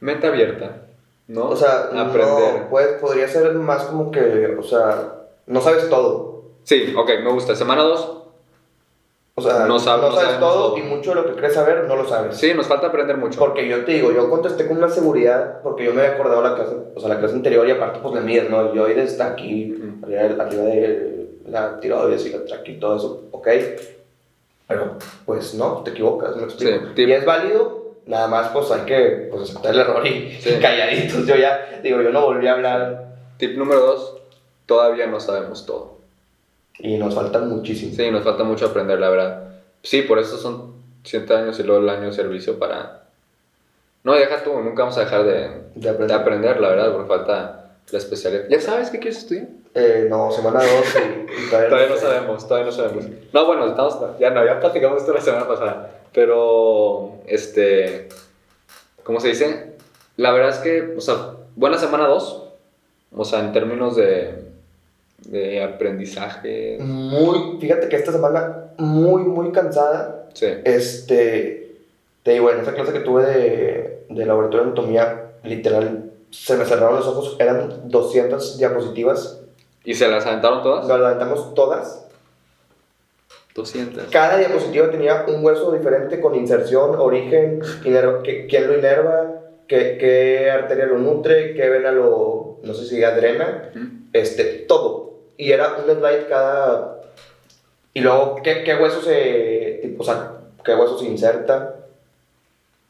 [0.00, 0.76] Mente abierta,
[1.28, 1.50] ¿no?
[1.50, 2.62] o sea, Aprender.
[2.62, 5.12] no, podría ser más como que, o sea,
[5.46, 6.44] no sabes todo.
[6.64, 7.54] Sí, ok, me gusta.
[7.54, 8.19] Semana 2,
[9.40, 10.78] O sea, No no, sab- no sabes todo, todo.
[10.78, 12.36] y mucho de lo que crees saber no lo sabes.
[12.36, 13.38] sí, nos falta aprender mucho.
[13.40, 16.54] Porque yo te digo, yo contesté con una seguridad porque yo me había acordado la
[16.54, 18.74] clase, o sea, la clase anterior y aparte pues la mía, ¿no?
[18.74, 20.06] Yo ir está aquí, Ujú.
[20.06, 20.22] arriba,
[20.64, 23.48] de la tiradores y y todo eso, ok.
[24.68, 26.78] Pero pues no, te equivocas, me explico.
[26.94, 30.58] Sí, y es válido, nada más pues hay que pues, aceptar el error y Sí.
[30.62, 31.26] calladitos.
[31.26, 34.16] Yo ya, digo, yo no volví a hablar Tip número 2,
[34.66, 35.99] todavía no sabemos todo.
[36.82, 37.92] Y nos faltan muchísimo.
[37.94, 39.44] Sí, nos falta mucho aprender, la verdad.
[39.82, 43.04] Sí, por eso son 7 años y luego el año de servicio para...
[44.02, 46.16] No, deja tú, nunca vamos a dejar de, De de aprender.
[46.16, 48.44] aprender, la verdad, porque falta la especialidad.
[48.48, 49.46] ¿Ya sabes qué quieres estudiar?
[49.74, 53.04] Eh, no, semana 2 y, y todavía, Todavía no sabemos, todavía no sabemos.
[53.32, 55.90] No, bueno, estamos, ya no, ya platicamos esto la semana pasada.
[56.12, 58.08] Pero, este,
[59.04, 59.74] ¿cómo se dice?
[60.16, 62.44] La verdad es que, o sea, buena semana 2.
[63.16, 64.49] O sea, en términos de,
[65.26, 66.78] de aprendizaje.
[66.80, 70.26] Muy, fíjate que esta semana muy, muy cansada.
[70.34, 70.46] Sí.
[70.64, 71.76] Este,
[72.22, 76.64] te digo, en esa clase que tuve de, de laboratorio de anatomía, literal, se me
[76.64, 79.40] cerraron los ojos, eran 200 diapositivas,
[79.84, 80.86] ¿Y se las aventaron todas?
[80.86, 82.06] nos levantamos todas.
[83.54, 84.04] 200.
[84.10, 90.50] Cada diapositiva tenía un hueso diferente con inserción, origen, que- quién lo inerva, qué, qué
[90.50, 93.70] arteria lo nutre, qué vena lo, no sé si adrena,
[94.12, 95.09] este, todo.
[95.40, 97.00] Y era un slide cada...
[97.94, 99.78] Y luego, ¿qué, qué hueso se...
[99.82, 100.32] Tipo, o sea,
[100.64, 101.76] qué hueso se inserta?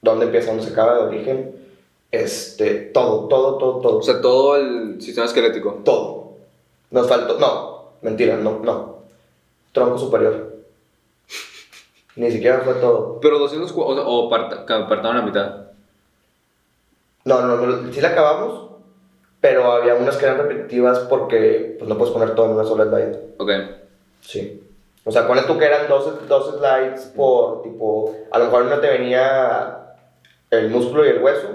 [0.02, 1.54] ¿Dónde empieza, dónde se acaba de origen?
[2.10, 3.98] Este, todo, todo, todo, todo.
[3.98, 5.80] O sea, todo el sistema esquelético.
[5.84, 6.32] todo.
[6.90, 7.38] Nos faltó...
[7.38, 8.98] No, mentira, no, no.
[9.72, 10.56] Tronco superior.
[12.16, 13.20] Ni siquiera fue todo.
[13.20, 15.54] Pero 200 cu- o, sea, o apartaron la mitad.
[17.24, 18.69] No, no, no, sí la acabamos,
[19.40, 22.84] pero había unas que eran repetitivas porque pues, no puedes poner todo en una sola
[22.84, 23.18] slide.
[23.38, 23.50] Ok.
[24.20, 24.62] Sí.
[25.04, 28.14] O sea, pones tú que eran dos, dos slides por tipo.
[28.30, 29.78] A lo mejor en una te venía
[30.50, 31.48] el músculo y el hueso,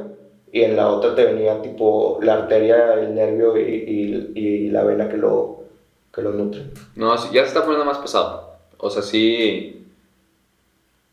[0.51, 4.83] y en la otra te venía tipo la arteria, el nervio y, y, y la
[4.83, 5.63] vena que lo,
[6.13, 6.63] que lo nutre.
[6.95, 8.55] No, ya se está poniendo más pesado.
[8.77, 9.85] O sea, sí.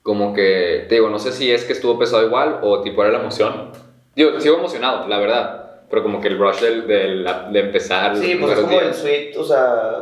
[0.03, 3.13] Como que, te digo, no sé si es que estuvo pesado igual o tipo era
[3.13, 3.71] la emoción.
[4.17, 5.62] Digo, sigo emocionado, la verdad.
[5.93, 8.17] Pero como que el rush del, del- de empezar.
[8.17, 8.97] Sí, pues es como el días.
[8.97, 9.93] sweet, o sea,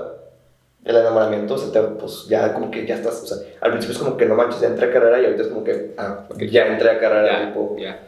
[0.84, 3.98] el enamoramiento, se te, pues ya como que ya estás, o sea, al principio es
[4.02, 6.38] como que no manches, ya entré a carrera y ahorita es como que, ah, Ok.
[6.44, 7.76] ya entré a carrera, Ya, tipo.
[7.76, 7.98] ya.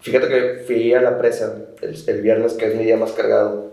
[0.00, 3.70] Fíjate que fui a la presa el, el viernes, que es mi día más cargado,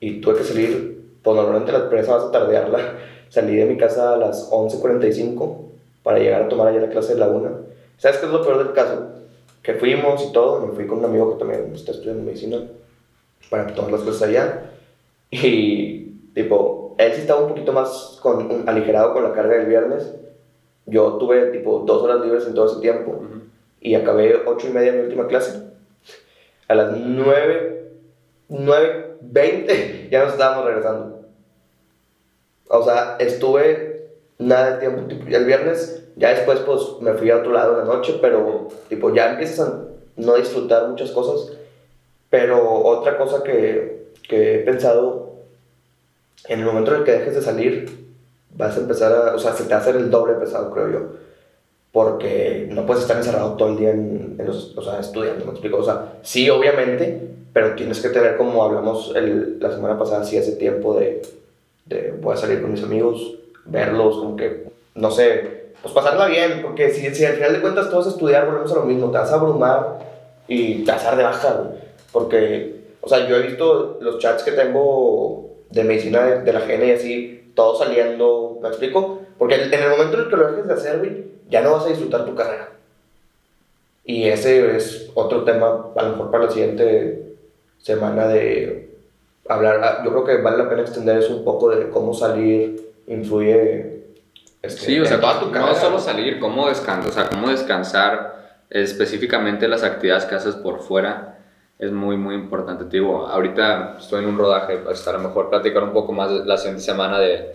[0.00, 2.78] y tuve que salir, pues normalmente la presa vas a tardearla.
[3.28, 5.58] Salí de mi casa a las 11.45
[6.02, 7.50] para llegar a tomar allá la clase de la una.
[7.98, 9.10] ¿Sabes qué es lo peor del caso?
[9.64, 12.58] Que fuimos y todo, me fui con un amigo que también está estudiando medicina
[13.50, 14.70] para tomar las clases allá.
[15.30, 19.66] Y, tipo, él sí estaba un poquito más con, un- aligerado con la carga del
[19.66, 20.14] viernes.
[20.86, 23.40] Yo tuve, tipo, dos horas libres en todo ese tiempo Ujú.
[23.80, 25.62] y acabé ocho y media mi última clase.
[26.68, 27.90] A las nueve,
[28.48, 31.20] nueve, veinte ya nos estábamos regresando.
[32.68, 33.93] O sea, estuve
[34.44, 35.02] nada de tiempo.
[35.08, 38.68] tipo, el viernes, ya después pues me fui a otro lado en la noche, pero
[38.88, 39.84] tipo ya empiezas a
[40.16, 41.56] no disfrutar muchas cosas.
[42.30, 45.34] Pero otra cosa que, que he pensado
[46.48, 48.06] en el momento en el que dejes de salir,
[48.56, 50.90] vas a empezar a, o sea, se te va a hacer el doble pesado, creo
[50.90, 51.00] yo.
[51.92, 55.52] Porque no puedes estar encerrado todo el día en, en los, o sea, estudiando, me
[55.52, 55.78] explico.
[55.78, 57.20] O sea, sí, obviamente,
[57.52, 61.22] pero tienes que tener, como hablamos el, la semana pasada, sí, ese tiempo de,
[61.86, 66.60] de voy a salir con mis amigos, verlos, como que, no sé, pues pasarla bien,
[66.62, 69.30] porque si, si al final de cuentas a estudiar, volvemos a lo mismo, te vas
[69.32, 69.98] a abrumar
[70.48, 71.78] y te vas a dar de baja, güey.
[72.12, 76.60] Porque, o sea, yo he visto los chats que tengo de medicina de, de la
[76.60, 79.20] GN y así, todos saliendo, ¿me explico?
[79.38, 81.86] Porque en el momento en el que lo dejes de hacer, güey, ya no vas
[81.86, 82.70] a disfrutar tu carrera.
[84.04, 87.34] Y ese es otro tema, a lo mejor para la siguiente
[87.78, 88.90] semana de
[89.48, 89.80] hablar.
[89.82, 93.94] ah, Yo creo que vale la pena extender eso un poco de cómo salir influye
[94.62, 95.74] este, Sí, o sea, toda tu no carrera.
[95.74, 101.38] solo salir, cómo descansar, o sea, cómo descansar específicamente las actividades que haces por fuera
[101.78, 102.84] es muy, muy importante.
[102.84, 106.30] Te digo, ahorita estoy en un rodaje, pues a lo mejor platicar un poco más
[106.30, 107.52] la siguiente semana de,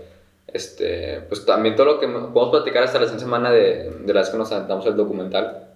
[0.48, 4.30] este, pues también todo lo que podemos platicar hasta la siguiente semana de, de las
[4.30, 5.68] que nos aventamos el documental,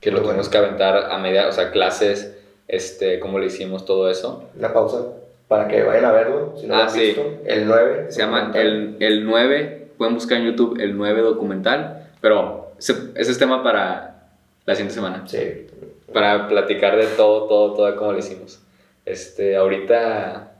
[0.00, 4.10] que lo tenemos que aventar a media, o sea, clases, este, cómo le hicimos todo
[4.10, 4.44] eso.
[4.56, 5.04] Una pausa
[5.50, 7.00] para que vayan a verlo, si no lo Ah, han sí.
[7.00, 7.24] visto.
[7.44, 8.06] El 9.
[8.12, 13.32] Se llama el, el 9, pueden buscar en YouTube el 9 documental, pero ese, ese
[13.32, 14.28] es tema para
[14.64, 15.66] la siguiente semana, Sí.
[16.12, 18.60] para platicar de todo, todo, todo, cómo lo hicimos.
[19.04, 20.52] Este, ahorita,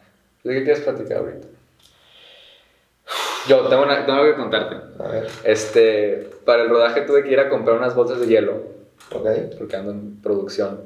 [0.43, 1.47] ¿de qué quieres platicar ahorita?
[3.47, 4.77] Yo tengo, una- tengo algo que contarte.
[4.99, 5.29] A ver.
[5.45, 8.55] Este, para el rodaje tuve que ir a comprar unas bolsas de hielo,
[9.13, 9.29] Ok.
[9.57, 10.81] porque ando en producción,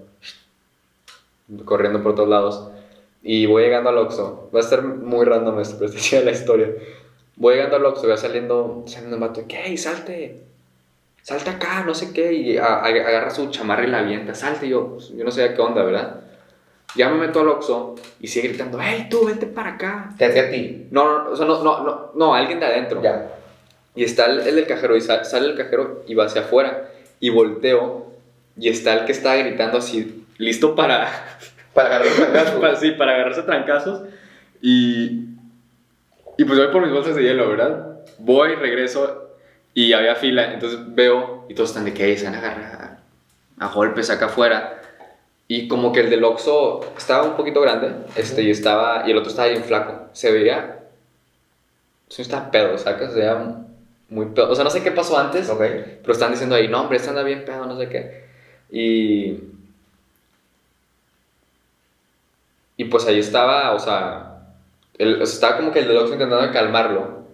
[1.64, 2.68] corriendo por todos lados.
[3.26, 4.50] Y voy llegando al Oxxo.
[4.54, 6.68] Va a estar muy random esto, pero es la historia.
[7.36, 9.62] Voy llegando al Oxxo, va saliendo, saliendo un vato, ¿qué?
[9.64, 10.42] "Hey, salte!
[11.22, 12.32] Salte acá, no sé qué.
[12.34, 14.68] Y a- a- agarra su chamarra y la avienta, salte.
[14.68, 16.20] Yo, pues, yo no sé qué onda, ¿verdad?
[16.96, 20.10] Ya me meto al Oxxo y sigue gritando, hey, tú, vente para acá.
[20.18, 20.86] Te hacía a ti.
[20.90, 23.02] No, no, o sea, no, no, no, no, alguien de adentro.
[23.02, 23.30] Ya.
[23.96, 26.90] Y está el, el del cajero y sa- sale el cajero y va hacia afuera.
[27.20, 28.12] Y volteo
[28.56, 31.10] y está el que está gritando así, listo para,
[31.74, 32.60] Para agarrar un trancazo.
[32.60, 34.02] para, sí, para agarrarse trancazos.
[34.62, 35.28] Y,
[36.38, 37.98] y pues voy por mis bolsas de hielo, ¿verdad?
[38.18, 39.30] Voy, regreso
[39.74, 40.52] y había fila.
[40.52, 42.98] Entonces veo y todos están de que se van a agarrar
[43.58, 44.80] a golpes acá afuera.
[45.46, 49.18] Y como que el del Oxxo estaba un poquito grande este, y, estaba, y el
[49.18, 50.08] otro estaba bien flaco.
[50.12, 50.80] Se veía...
[52.08, 53.12] Sí, estaba pedo, ¿sacas?
[53.12, 53.64] Se veía
[54.08, 54.50] muy pedo.
[54.50, 55.50] O sea, no sé qué pasó antes.
[55.50, 55.58] Ok.
[55.58, 58.24] Pero están diciendo ahí, no, hombre, este anda bien pedo, no sé qué.
[58.70, 59.53] Y.
[62.76, 64.30] Y pues ahí estaba, o sea.
[64.98, 67.24] El, o sea, estaba como que el deluxe intentando calmarlo.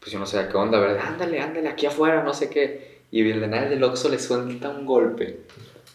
[0.00, 1.02] Pues yo no sé qué onda, ¿verdad?
[1.06, 3.00] Ándale, ándale, aquí afuera, no sé qué.
[3.10, 5.40] Y el de nada del Oxxo le suelta un golpe.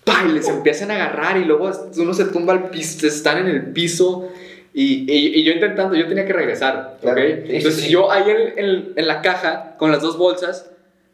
[0.04, 0.23] ¡Pah!
[0.28, 3.71] Y les empiezan a agarrar y luego uno se tumba al piso, están en el
[3.73, 4.30] piso.
[4.73, 7.02] Y, y, y yo intentando, yo tenía que regresar, ¿ok?
[7.02, 7.19] Claro.
[7.21, 7.91] Sí, Entonces sí.
[7.91, 10.69] yo ahí en, en- en la caja con las dos bolsas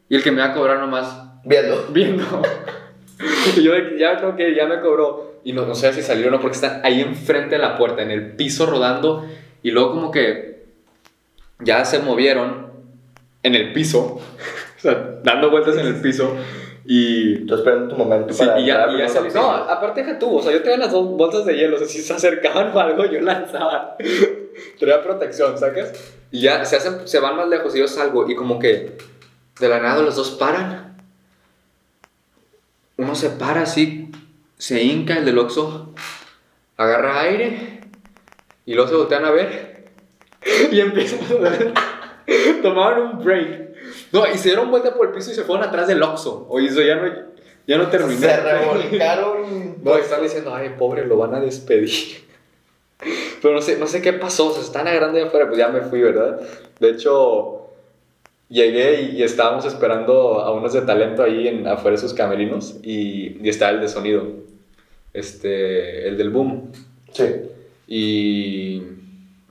[0.08, 1.86] y el que me va a cobrar nomás Viendo.
[1.90, 2.24] viendo.
[3.56, 5.25] y yo de que ya creo que ya me cobró.
[5.46, 8.02] Y no, no sé si salió o no, porque están ahí enfrente de la puerta,
[8.02, 9.24] en el piso rodando.
[9.62, 10.64] Y luego como que
[11.60, 12.72] ya se movieron
[13.44, 14.16] en el piso.
[14.76, 16.34] o sea, dando vueltas en el piso.
[16.84, 17.46] Y...
[17.46, 20.36] Tú esperando tu momento Sí, para y ya, y ya los No, aparte deja tú,
[20.36, 22.80] o sea, yo tenía las dos bolsas de hielo, o sea, si se acercaban o
[22.80, 23.96] algo, yo lanzaba.
[24.80, 25.92] Traía protección, ¿sacas?
[26.32, 28.98] Y ya se, hacen, se van más lejos y yo salgo y como que
[29.60, 30.96] de la nada los dos paran.
[32.96, 34.10] Uno se para así,
[34.58, 35.94] se hinca el del Oxxo,
[36.76, 37.80] agarra aire
[38.64, 39.86] y luego se voltean a ver
[40.72, 41.74] y empiezan a ver.
[42.62, 43.66] Tomaron un break.
[44.12, 46.46] No, y se dieron vuelta por el piso y se fueron atrás del Oxxo.
[46.48, 47.12] Oye, eso ya no,
[47.66, 48.20] ya no terminé.
[48.20, 49.76] Se revolcaron.
[49.82, 52.24] No, están diciendo, ay, pobre, lo van a despedir.
[53.40, 55.68] Pero no sé, no sé qué pasó, o se están agarrando de afuera, pues ya
[55.68, 56.40] me fui, ¿verdad?
[56.80, 57.65] De hecho,
[58.48, 62.76] llegué y, y estábamos esperando a unos de talento ahí en, afuera de sus camerinos
[62.82, 64.26] y, y estaba el de sonido,
[65.12, 66.72] este, el del boom.
[67.12, 67.24] Sí.
[67.86, 68.82] Y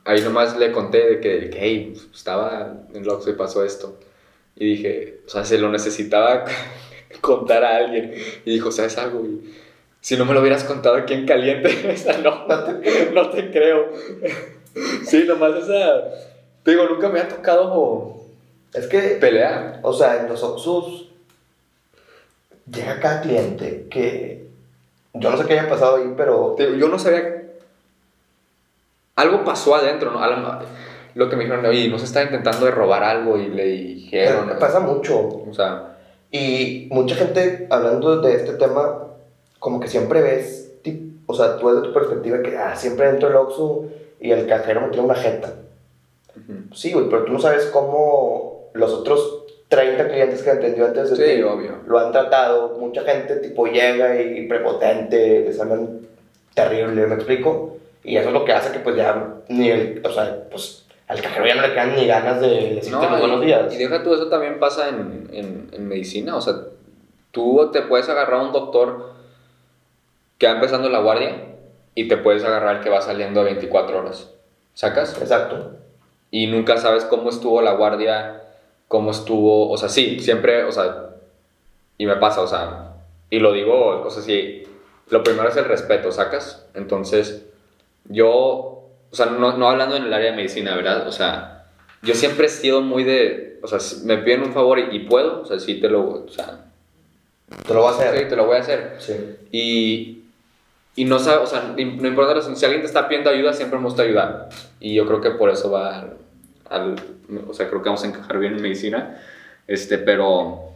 [0.04, 4.00] ahí nomás le conté de que, que, hey, estaba en Loxo y pasó esto.
[4.56, 6.46] Y dije, o sea, se lo necesitaba
[7.22, 8.14] contar a alguien.
[8.46, 9.20] Y dijo, ¿sabes algo?
[9.20, 9.66] güey?
[10.06, 13.90] si no me lo hubieras contado aquí en caliente, esa no, no te creo.
[15.04, 16.04] sí, nomás esa,
[16.62, 18.16] te digo, nunca me ha tocado
[18.76, 19.80] Es que, pelear.
[19.84, 21.10] o sea, en los Oxus
[22.70, 24.46] llega cada cliente que
[25.14, 27.44] yo no sé qué haya pasado ahí, pero yo no sabía.
[29.16, 30.60] Algo pasó adentro, ¿no?
[31.14, 34.52] Lo que me dijeron, oye, no se está intentando de robar algo y le dijeron.
[34.60, 35.44] pasa mucho.
[35.50, 35.96] O sea,
[36.32, 39.08] Y mucha gente hablando de este tema,
[39.60, 40.74] como que siempre ves,
[41.28, 43.86] o sea, tú desde tu perspectiva que ah, siempre dentro del Oxxo
[44.20, 45.54] y el cajero me tiene una jeta.
[46.74, 51.16] Sí, güey, pero tú no sabes cómo los otros 30 clientes que atendió antes de
[51.16, 51.78] Sí, ti obvio.
[51.88, 52.78] lo han tratado.
[52.80, 56.02] Mucha gente, tipo, llega y prepotente, les hablan
[56.54, 57.78] terrible, ¿me explico?
[58.04, 61.22] Y eso es lo que hace que, pues, ya, ni el, o sea, pues, al
[61.22, 63.74] cajero ya no le quedan ni ganas de decirte No, los buenos días.
[63.74, 66.36] Y deja tú, eso también pasa en, en, en medicina.
[66.36, 66.54] O sea,
[67.32, 69.14] tú te puedes agarrar a un doctor
[70.38, 71.36] que va empezando la guardia
[71.96, 74.32] y te puedes agarrar al que va saliendo a 24 horas.
[74.74, 75.18] ¿Sacas?
[75.22, 75.72] Exacto.
[76.32, 78.42] Y nunca sabes cómo estuvo la guardia,
[78.88, 79.70] cómo estuvo.
[79.70, 81.10] O sea, sí, siempre, o sea,
[81.98, 82.94] y me pasa, o sea,
[83.30, 84.64] y lo digo, o sea, sí,
[85.10, 86.66] lo primero es el respeto, ¿sacas?
[86.74, 87.46] Entonces,
[88.06, 91.08] yo, o sea, no, no hablando en el área de medicina, ¿verdad?
[91.08, 91.66] O sea,
[92.02, 95.00] yo siempre he sido muy de, o sea, si me piden un favor y, y
[95.00, 96.66] puedo, o sea, sí te lo, o sea,
[97.68, 98.18] Te lo va a hacer.
[98.20, 98.96] sí, te lo voy a hacer.
[99.00, 99.14] Sí.
[99.52, 100.24] Y,
[100.96, 103.86] y no sabe, o sea, no importa, si alguien te está pidiendo ayuda, siempre me
[103.86, 104.50] gusta ayudar.
[104.80, 106.10] Y yo creo que por eso va
[106.70, 106.96] al,
[107.48, 109.22] o sea, creo que vamos a encajar bien en medicina.
[109.68, 110.72] Este, pero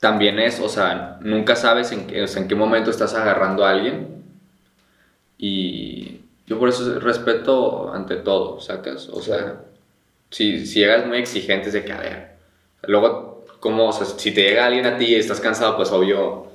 [0.00, 3.64] también es, o sea, nunca sabes en qué, o sea, en qué momento estás agarrando
[3.64, 4.24] a alguien.
[5.38, 9.08] Y yo por eso respeto ante todo, ¿sacas?
[9.08, 9.58] O sea, Claro.
[10.30, 12.30] si, si llegas muy exigente, es de que, a ver,
[12.82, 16.20] luego, como, o sea, si te llega alguien a ti y estás cansado, pues obvio,
[16.28, 16.48] o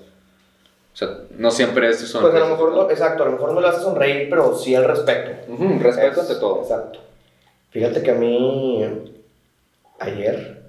[0.93, 2.22] sea, no siempre es eso.
[2.22, 4.74] Pues a lo mejor no, exacto, a lo mejor no le hace sonreír, pero sí
[4.76, 5.51] el respeto.
[5.51, 6.61] Ujú, respeto Es- ante todo.
[6.61, 6.99] Exacto.
[7.76, 8.86] Fíjate que a mí,
[9.99, 10.61] ayer,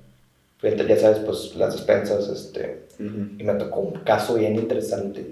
[0.59, 5.31] fíjate, ya sabes, pues las despensas, este, y me tocó un caso bien interesante.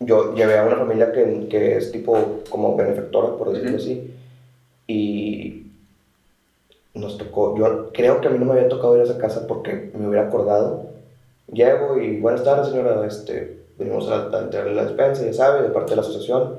[0.00, 4.12] Yo llevé a una familia que, que es tipo como benefactora, por decirlo así,
[4.88, 5.66] y
[6.92, 9.46] nos tocó, yo creo que a mí no me había tocado ir a esa casa
[9.46, 10.88] porque me hubiera acordado.
[11.52, 15.68] Llego y buenas tardes señora, este, venimos a, a entregarle la despensa, ya sabe, de
[15.68, 16.56] parte de la asociación,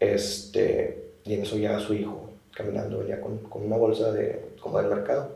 [0.00, 2.27] este, y en eso llega su hijo
[2.58, 5.30] caminando, venía con, con una bolsa de, como del mercado,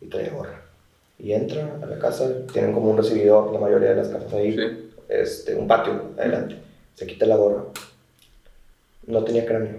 [0.00, 0.60] y traía gorra.
[1.18, 4.56] Y entra a la casa, tienen como un recibidor, la mayoría de las casas ahí,
[4.56, 4.90] Sí.
[5.08, 6.56] este, un patio adelante.
[6.96, 7.64] Se quita la gorra.
[9.06, 9.76] No tenía cráneo.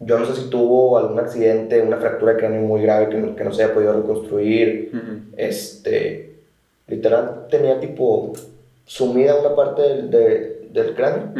[0.00, 3.34] Yo no sé si tuvo algún accidente, una fractura de cráneo muy grave que no,
[3.36, 4.90] que no se haya podido reconstruir.
[4.94, 5.34] Ujú.
[5.36, 6.36] Este,
[6.86, 8.32] literal, tenía tipo
[8.86, 11.32] sumida una parte del, de- del cráneo.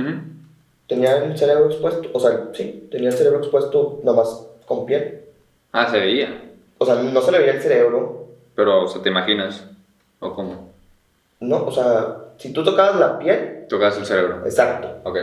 [0.89, 5.21] Tenía el cerebro expuesto, o sea, sí, tenía el cerebro expuesto nomás con piel.
[5.73, 6.43] Ah, se veía.
[6.79, 9.65] O sea, no se le veía el cerebro, Pero, o sea, ¿te imaginas?
[10.21, 10.69] ¿O cómo?
[11.41, 14.43] no, o sea, si tú tocabas la piel, Tocas el cerebro.
[14.45, 14.89] exacto.
[15.05, 15.19] Ok.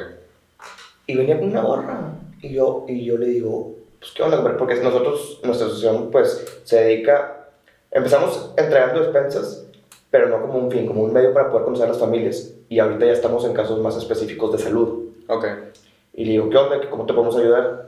[1.07, 1.99] Y venía con una gorra.
[2.41, 4.41] Y yo, y yo le digo, pues, ¿qué onda?
[4.57, 7.47] Porque nosotros, nuestra asociación, pues, se dedica...
[7.91, 9.65] Empezamos entregando despensas,
[10.11, 12.53] pero no como un fin, como un medio para poder conocer a las familias.
[12.69, 15.09] Y ahorita ya estamos en casos más específicos de salud.
[15.27, 15.45] Ok.
[16.13, 16.79] Y le digo, ¿qué onda?
[16.89, 17.85] ¿Cómo te podemos ayudar?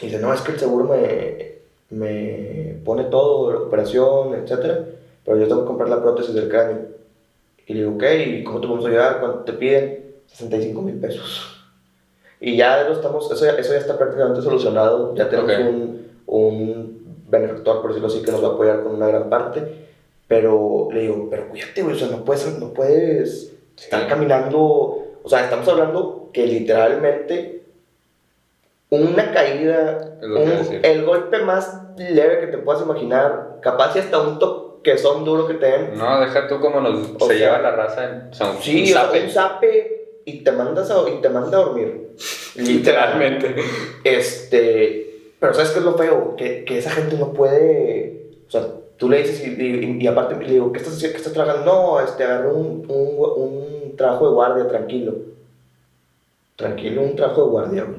[0.00, 1.52] Y dice, no, es que el seguro me,
[1.90, 4.84] me pone todo, la operación, etcétera,
[5.24, 6.78] pero yo tengo que comprar la prótesis del cráneo.
[7.66, 9.20] Y le digo, ok, ¿y cómo te podemos ayudar?
[9.20, 10.04] ¿Cuánto te piden?
[10.26, 11.54] 65 mil pesos.
[12.40, 15.58] Y ya lo estamos, eso, ya- eso ya está prácticamente solucionado, ya tenemos Ok.
[15.68, 16.98] un, un
[17.28, 19.62] benefactor, por decirlo así, que nos va a apoyar con una gran parte,
[20.28, 24.58] pero le digo, pero cuídate, güey, o sea, no puedes, no puedes estar caminando,
[25.22, 27.62] o sea, estamos hablando que literalmente
[28.90, 34.38] una caída, un- el golpe más leve que te puedas imaginar, capaz y hasta un
[34.38, 37.70] toquezón duro que te den, No, deja tú como nos O se sea, lleva la
[37.76, 38.28] raza en.
[38.30, 39.24] O sea, un, sí, un zape.
[39.24, 42.10] un zape y te mandas a, y te manda a dormir.
[42.56, 43.54] Literalmente.
[44.04, 46.34] Este, pero ¿sabes qué es lo feo?
[46.36, 48.62] Que, que esa gente no puede, o sea,
[48.98, 51.12] tú le dices y, y- y aparte le digo, ¿qué estás, haciendo?
[51.14, 51.64] ¿qué estás trabajando?
[51.72, 55.14] No, este, agarré un, un, un trabajo de guardia, tranquilo.
[56.56, 57.98] Tranquilo, un trabajo de guardia, güey.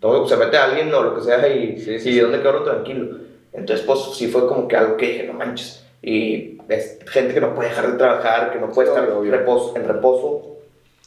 [0.00, 2.20] Todo- se mete a alguien o lo que sea y, Sí, sí, y sí.
[2.20, 3.18] ¿dónde quedó tranquilo?
[3.52, 5.84] Entonces, pues sí fue como que algo que dije, no manches.
[6.02, 9.30] Y es gente que no puede dejar de trabajar, que no puede estar obvio.
[9.30, 10.56] reposo, en reposo.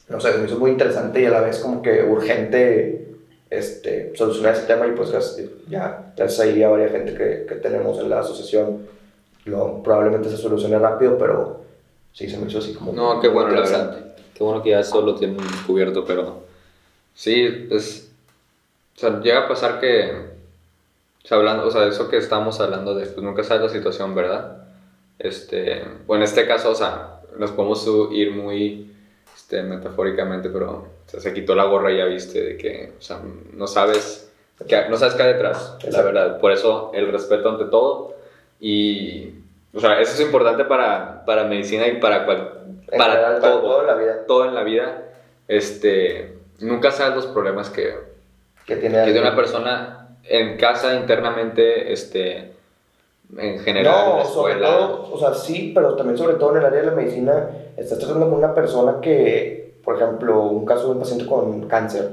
[0.09, 3.07] No sé, me hizo muy interesante y a la vez como que urgente
[3.49, 5.11] este, solucionar ese tema y pues
[5.69, 8.85] ya gracias ahí a varias gente que, que tenemos en la asociación
[9.45, 11.61] lo, probablemente se solucione rápido, pero
[12.11, 12.93] sí se me hizo así como...
[12.93, 14.03] No, qué bueno, la verdad.
[14.33, 15.37] Qué bueno que ya eso lo tienen
[15.67, 16.43] cubierto, pero.
[17.13, 18.11] Sí, es.
[18.95, 20.11] O sea, llega a pasar que.
[21.23, 24.15] O sea, hablando, o sea, eso que estamos hablando de, pues nunca sabes la situación,
[24.15, 24.63] ¿verdad?
[25.19, 25.83] Este.
[26.07, 28.91] Bueno, en este caso, o sea, nos podemos ir muy.
[29.35, 30.71] Este, metafóricamente, pero.
[31.05, 32.93] O sea, se quitó la gorra y ya viste de que.
[32.97, 33.21] O sea,
[33.53, 34.31] no sabes.
[34.67, 36.05] Que, no sabes qué hay detrás, la Exacto.
[36.05, 36.39] verdad.
[36.39, 38.12] Por eso el respeto ante todo.
[38.65, 39.29] Y.
[39.75, 42.53] O sea, eso es importante para, para medicina y para, cual-
[42.91, 45.03] En para general, todo para toda la vida todo en la vida,
[45.47, 47.93] este, nunca sabes los problemas que,
[48.65, 52.53] que tiene que de una persona en casa internamente, este,
[53.37, 56.57] en general, en No, la sobre todo, o sea, sí, pero también sobre todo en
[56.59, 60.85] el área de la medicina, estás tratando con una persona que, por ejemplo, un caso
[60.85, 62.09] de un paciente con cáncer,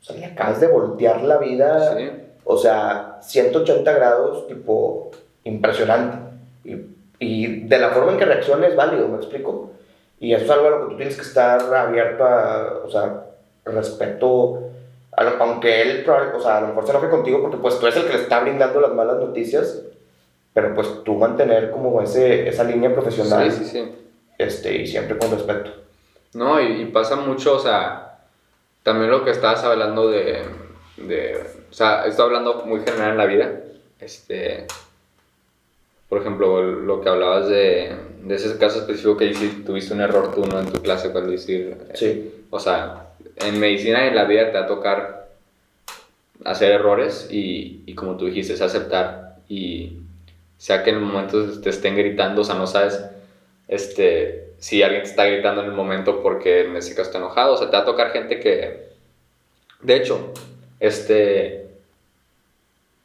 [0.00, 2.10] o sea, le acabas de voltear la vida, Sí.
[2.44, 5.12] o sea, 180 grados, tipo,
[5.44, 6.18] impresionante.
[6.64, 6.76] Y,
[7.18, 9.70] y de la forma en que reacciona es válido, ¿me explico?
[10.20, 13.24] Y eso es algo a lo que tú tienes que estar abierto a, o sea,
[13.64, 14.70] respeto,
[15.12, 17.86] a lo- aunque él, o sea, a lo mejor se enoje contigo porque pues tú
[17.86, 19.82] eres el que le está brindando las malas noticias,
[20.52, 23.92] pero pues tú mantener como ese, esa línea profesional Sí, sí, sí.
[24.38, 25.70] Este, y siempre con respeto.
[26.34, 28.18] No, y, y pasa mucho, o sea,
[28.82, 30.42] también lo que estabas hablando de,
[30.96, 31.40] de,
[31.70, 33.50] o sea, estoy hablando muy general en la vida,
[34.00, 34.66] este,
[36.14, 37.92] por ejemplo, lo que hablabas de,
[38.22, 40.60] de ese caso específico que hiciste, tuviste un error tú, ¿no?
[40.60, 44.58] En tu clase, cuando decir, Sí, o sea, en medicina y en la vida te
[44.58, 45.30] va a tocar
[46.44, 49.98] hacer errores y, y como tú dijiste, es aceptar y
[50.56, 53.04] sea que en el momento te estén gritando, o sea, no sabes
[53.66, 57.54] este, si alguien te está gritando en el momento porque en ese caso está enojado,
[57.54, 58.84] o sea, te va a tocar gente que,
[59.82, 60.32] de hecho,
[60.78, 61.66] este,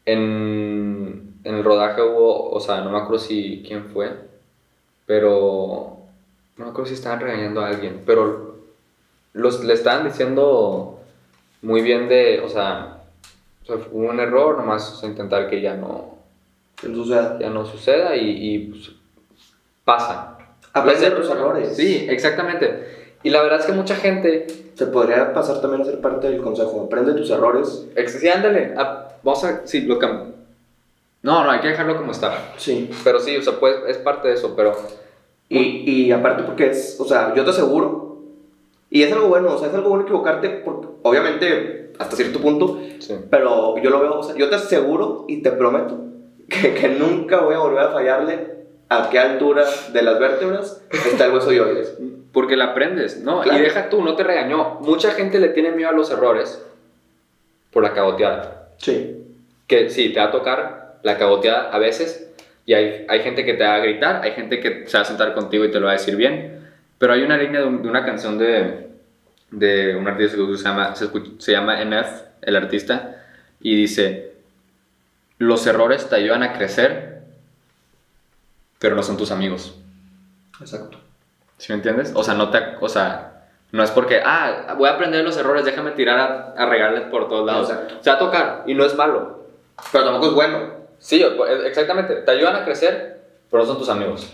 [0.05, 0.59] en,
[1.44, 4.12] en el rodaje hubo, o sea, no me acuerdo si quién fue,
[5.06, 5.98] pero
[6.58, 8.58] no me acuerdo si estaban regañando a alguien, pero
[9.34, 11.00] los, le estaban diciendo
[11.62, 13.04] muy bien de, o sea,
[13.64, 16.18] o sea, hubo un error, nomás o sea, intentar que ya no,
[16.84, 18.92] entonces, ya no suceda y, y, pues,
[19.84, 20.38] pasa.
[20.74, 21.76] aprende de Los tus errores.
[21.76, 23.18] Sí, exactamente.
[23.24, 26.42] Y la verdad es que mucha gente, Se podría pasar también a ser parte del
[26.42, 26.86] consejo.
[26.86, 27.86] Aprende tus errores.
[28.08, 30.00] sí, ándale, a- vamos a, sí, lo
[31.22, 32.54] No, no, hay que dejarlo como está.
[32.58, 32.90] Sí.
[33.04, 34.78] Pero sí, o sea, pues es parte de eso, pero
[35.50, 35.60] Y,
[35.90, 38.20] y aparte porque es, o sea, yo te aseguro,
[38.90, 42.80] y es algo bueno, o sea, es algo bueno equivocarte, porque obviamente hasta cierto punto,
[43.00, 43.16] sí.
[43.30, 45.98] pero yo lo veo, o sea, yo te aseguro y te prometo
[46.50, 48.60] que, que nunca voy a volver a fallarle
[48.90, 51.96] a qué altura de las vértebras está el hueso dioides.
[52.32, 53.42] Porque la aprendes, ¿no?
[53.42, 53.60] Claro.
[53.60, 54.80] Y deja tú, no te regañó.
[54.82, 56.64] Mucha gente le tiene miedo a los errores
[57.72, 58.70] por la cagoteada.
[58.78, 59.24] Sí.
[59.68, 62.30] Que sí, te va a tocar la cagoteada a veces
[62.66, 65.06] y hay, hay gente que te va a gritar, hay gente que se va a
[65.06, 67.82] sentar contigo y te lo va a decir bien, pero hay una línea de, un-
[67.82, 68.89] de una canción de,
[69.52, 73.16] de un artista que se llama, se, escuch- se llama NF, el artista,
[73.62, 74.34] y dice,
[75.39, 77.22] los errores te ayudan a crecer,
[78.80, 79.76] pero no son tus amigos.
[80.62, 81.00] Exacto.
[81.58, 82.12] ¿Sí me entiendes?
[82.16, 85.66] O sea, no te, o sea, no es porque, ah, voy a aprender los errores,
[85.66, 87.70] déjame tirar a, a regarles por todos lados.
[87.70, 87.95] Exacto.
[88.02, 89.45] Se va a tocar y no es malo.
[89.91, 90.79] Pero tampoco es bueno.
[91.00, 92.16] Sí, o- exactamente.
[92.16, 94.32] Te ayudan a crecer, pero no son tus amigos.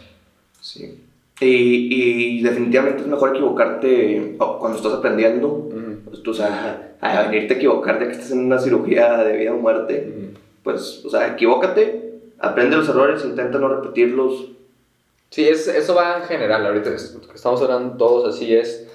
[0.61, 1.01] Sí.
[1.39, 5.47] Y, y definitivamente es mejor equivocarte oh, cuando estás aprendiendo.
[5.47, 9.37] Ujú, Pues, tú, o sea, a venirte a equivocarte que estés en una cirugía de
[9.37, 10.11] vida o muerte.
[10.15, 10.39] ujú.
[10.63, 14.47] Pues, o sea, equivócate, aprende los errores, intenta no repetirlos.
[15.29, 16.65] Sí, es, eso va en general.
[16.65, 16.89] Ahorita
[17.35, 18.87] estamos hablando todos así es.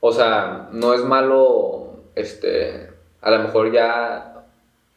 [0.00, 2.88] O sea, no es malo, este,
[3.20, 4.33] a lo mejor ya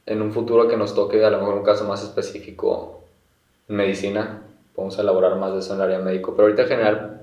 [0.08, 3.03] en un futuro que nos toque, a lo mejor un caso más específico
[3.68, 4.41] en medicina,
[4.74, 6.34] podemos elaborar más de eso en el área médico.
[6.36, 7.22] Pero ahorita en general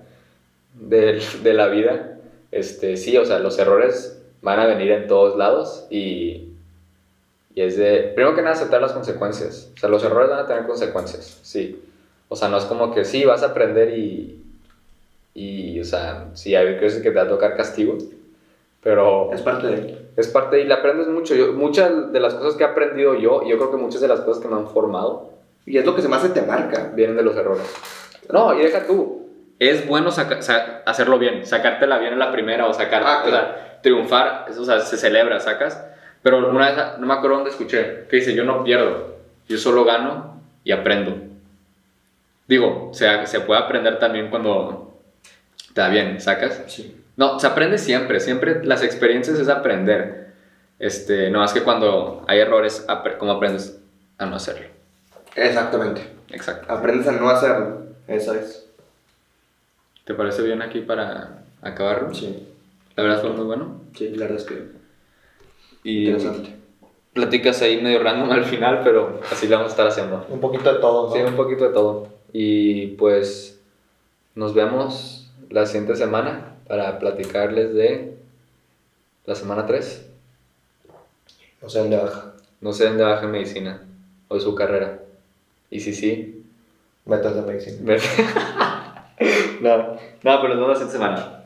[0.75, 2.19] de, de la vida,
[2.53, 6.51] este, sí, o sea, los errores van a venir en todos lados y,
[7.55, 9.71] y es de, primero que nada, aceptar las consecuencias.
[9.75, 11.83] O sea, los errores van a tener consecuencias, sí.
[12.29, 14.43] O sea, no es como que sí, vas a aprender y,
[15.33, 17.97] y o sea, sí, hay veces que te va a tocar castigo,
[18.83, 20.04] pero Es parte de...
[20.17, 21.35] es parte y le aprendes mucho.
[21.35, 24.09] Yo, muchas de las cosas que he aprendido yo, y yo creo que muchas de
[24.09, 25.31] las cosas que me han formado,
[25.67, 26.91] Y es lo que se me hace te marca.
[26.95, 27.65] vienen de los errores.
[28.31, 29.27] No, y deja tú.
[29.59, 33.31] Es bueno saca- sa- hacerlo bien, sacártela bien en la primera o sacar, Ah, o
[33.31, 35.83] sea, triunfar, eso, o sea, se celebra, sacas.
[36.23, 39.15] Pero una vez, no me acuerdo dónde escuché, que dice, yo no pierdo,
[39.49, 41.15] yo solo gano y aprendo.
[42.47, 44.93] Digo, se, se puede aprender también cuando
[45.73, 46.63] te da bien, sacas.
[46.67, 47.01] Sí.
[47.17, 50.33] No, se aprende siempre, siempre las experiencias es aprender.
[50.79, 52.85] Este, no más que cuando hay errores,
[53.19, 53.81] ¿cómo aprendes
[54.19, 54.67] a no hacerlo?
[55.37, 56.09] Exactamente.
[56.31, 56.73] Exacto.
[56.73, 57.83] Aprendes a no hacerlo.
[58.09, 58.67] Esa es.
[60.05, 62.13] ¿Te parece bien aquí para acabarlo?
[62.13, 62.49] Sí.
[62.97, 63.81] La verdad fue muy bueno.
[63.97, 64.69] Sí, la verdad es que
[65.85, 66.55] Y interesante.
[67.13, 70.27] platicas ahí medio random al final, pero así lo vamos a estar haciendo.
[70.29, 71.15] Un poquito de todo, ¿no?
[71.15, 72.09] Sí, un poquito de todo.
[72.33, 73.61] Y pues
[74.35, 78.17] nos vemos la siguiente semana para platicarles de
[79.27, 80.07] la semana 3.
[81.63, 82.33] No sé dónde baja.
[82.61, 83.83] No sé dónde baja en medicina
[84.29, 85.01] o de su carrera.
[85.71, 86.45] Y si sí,
[87.07, 87.79] Metas de medicina.
[89.61, 89.77] no,
[90.23, 91.44] no, pero vemos la siguiente semana.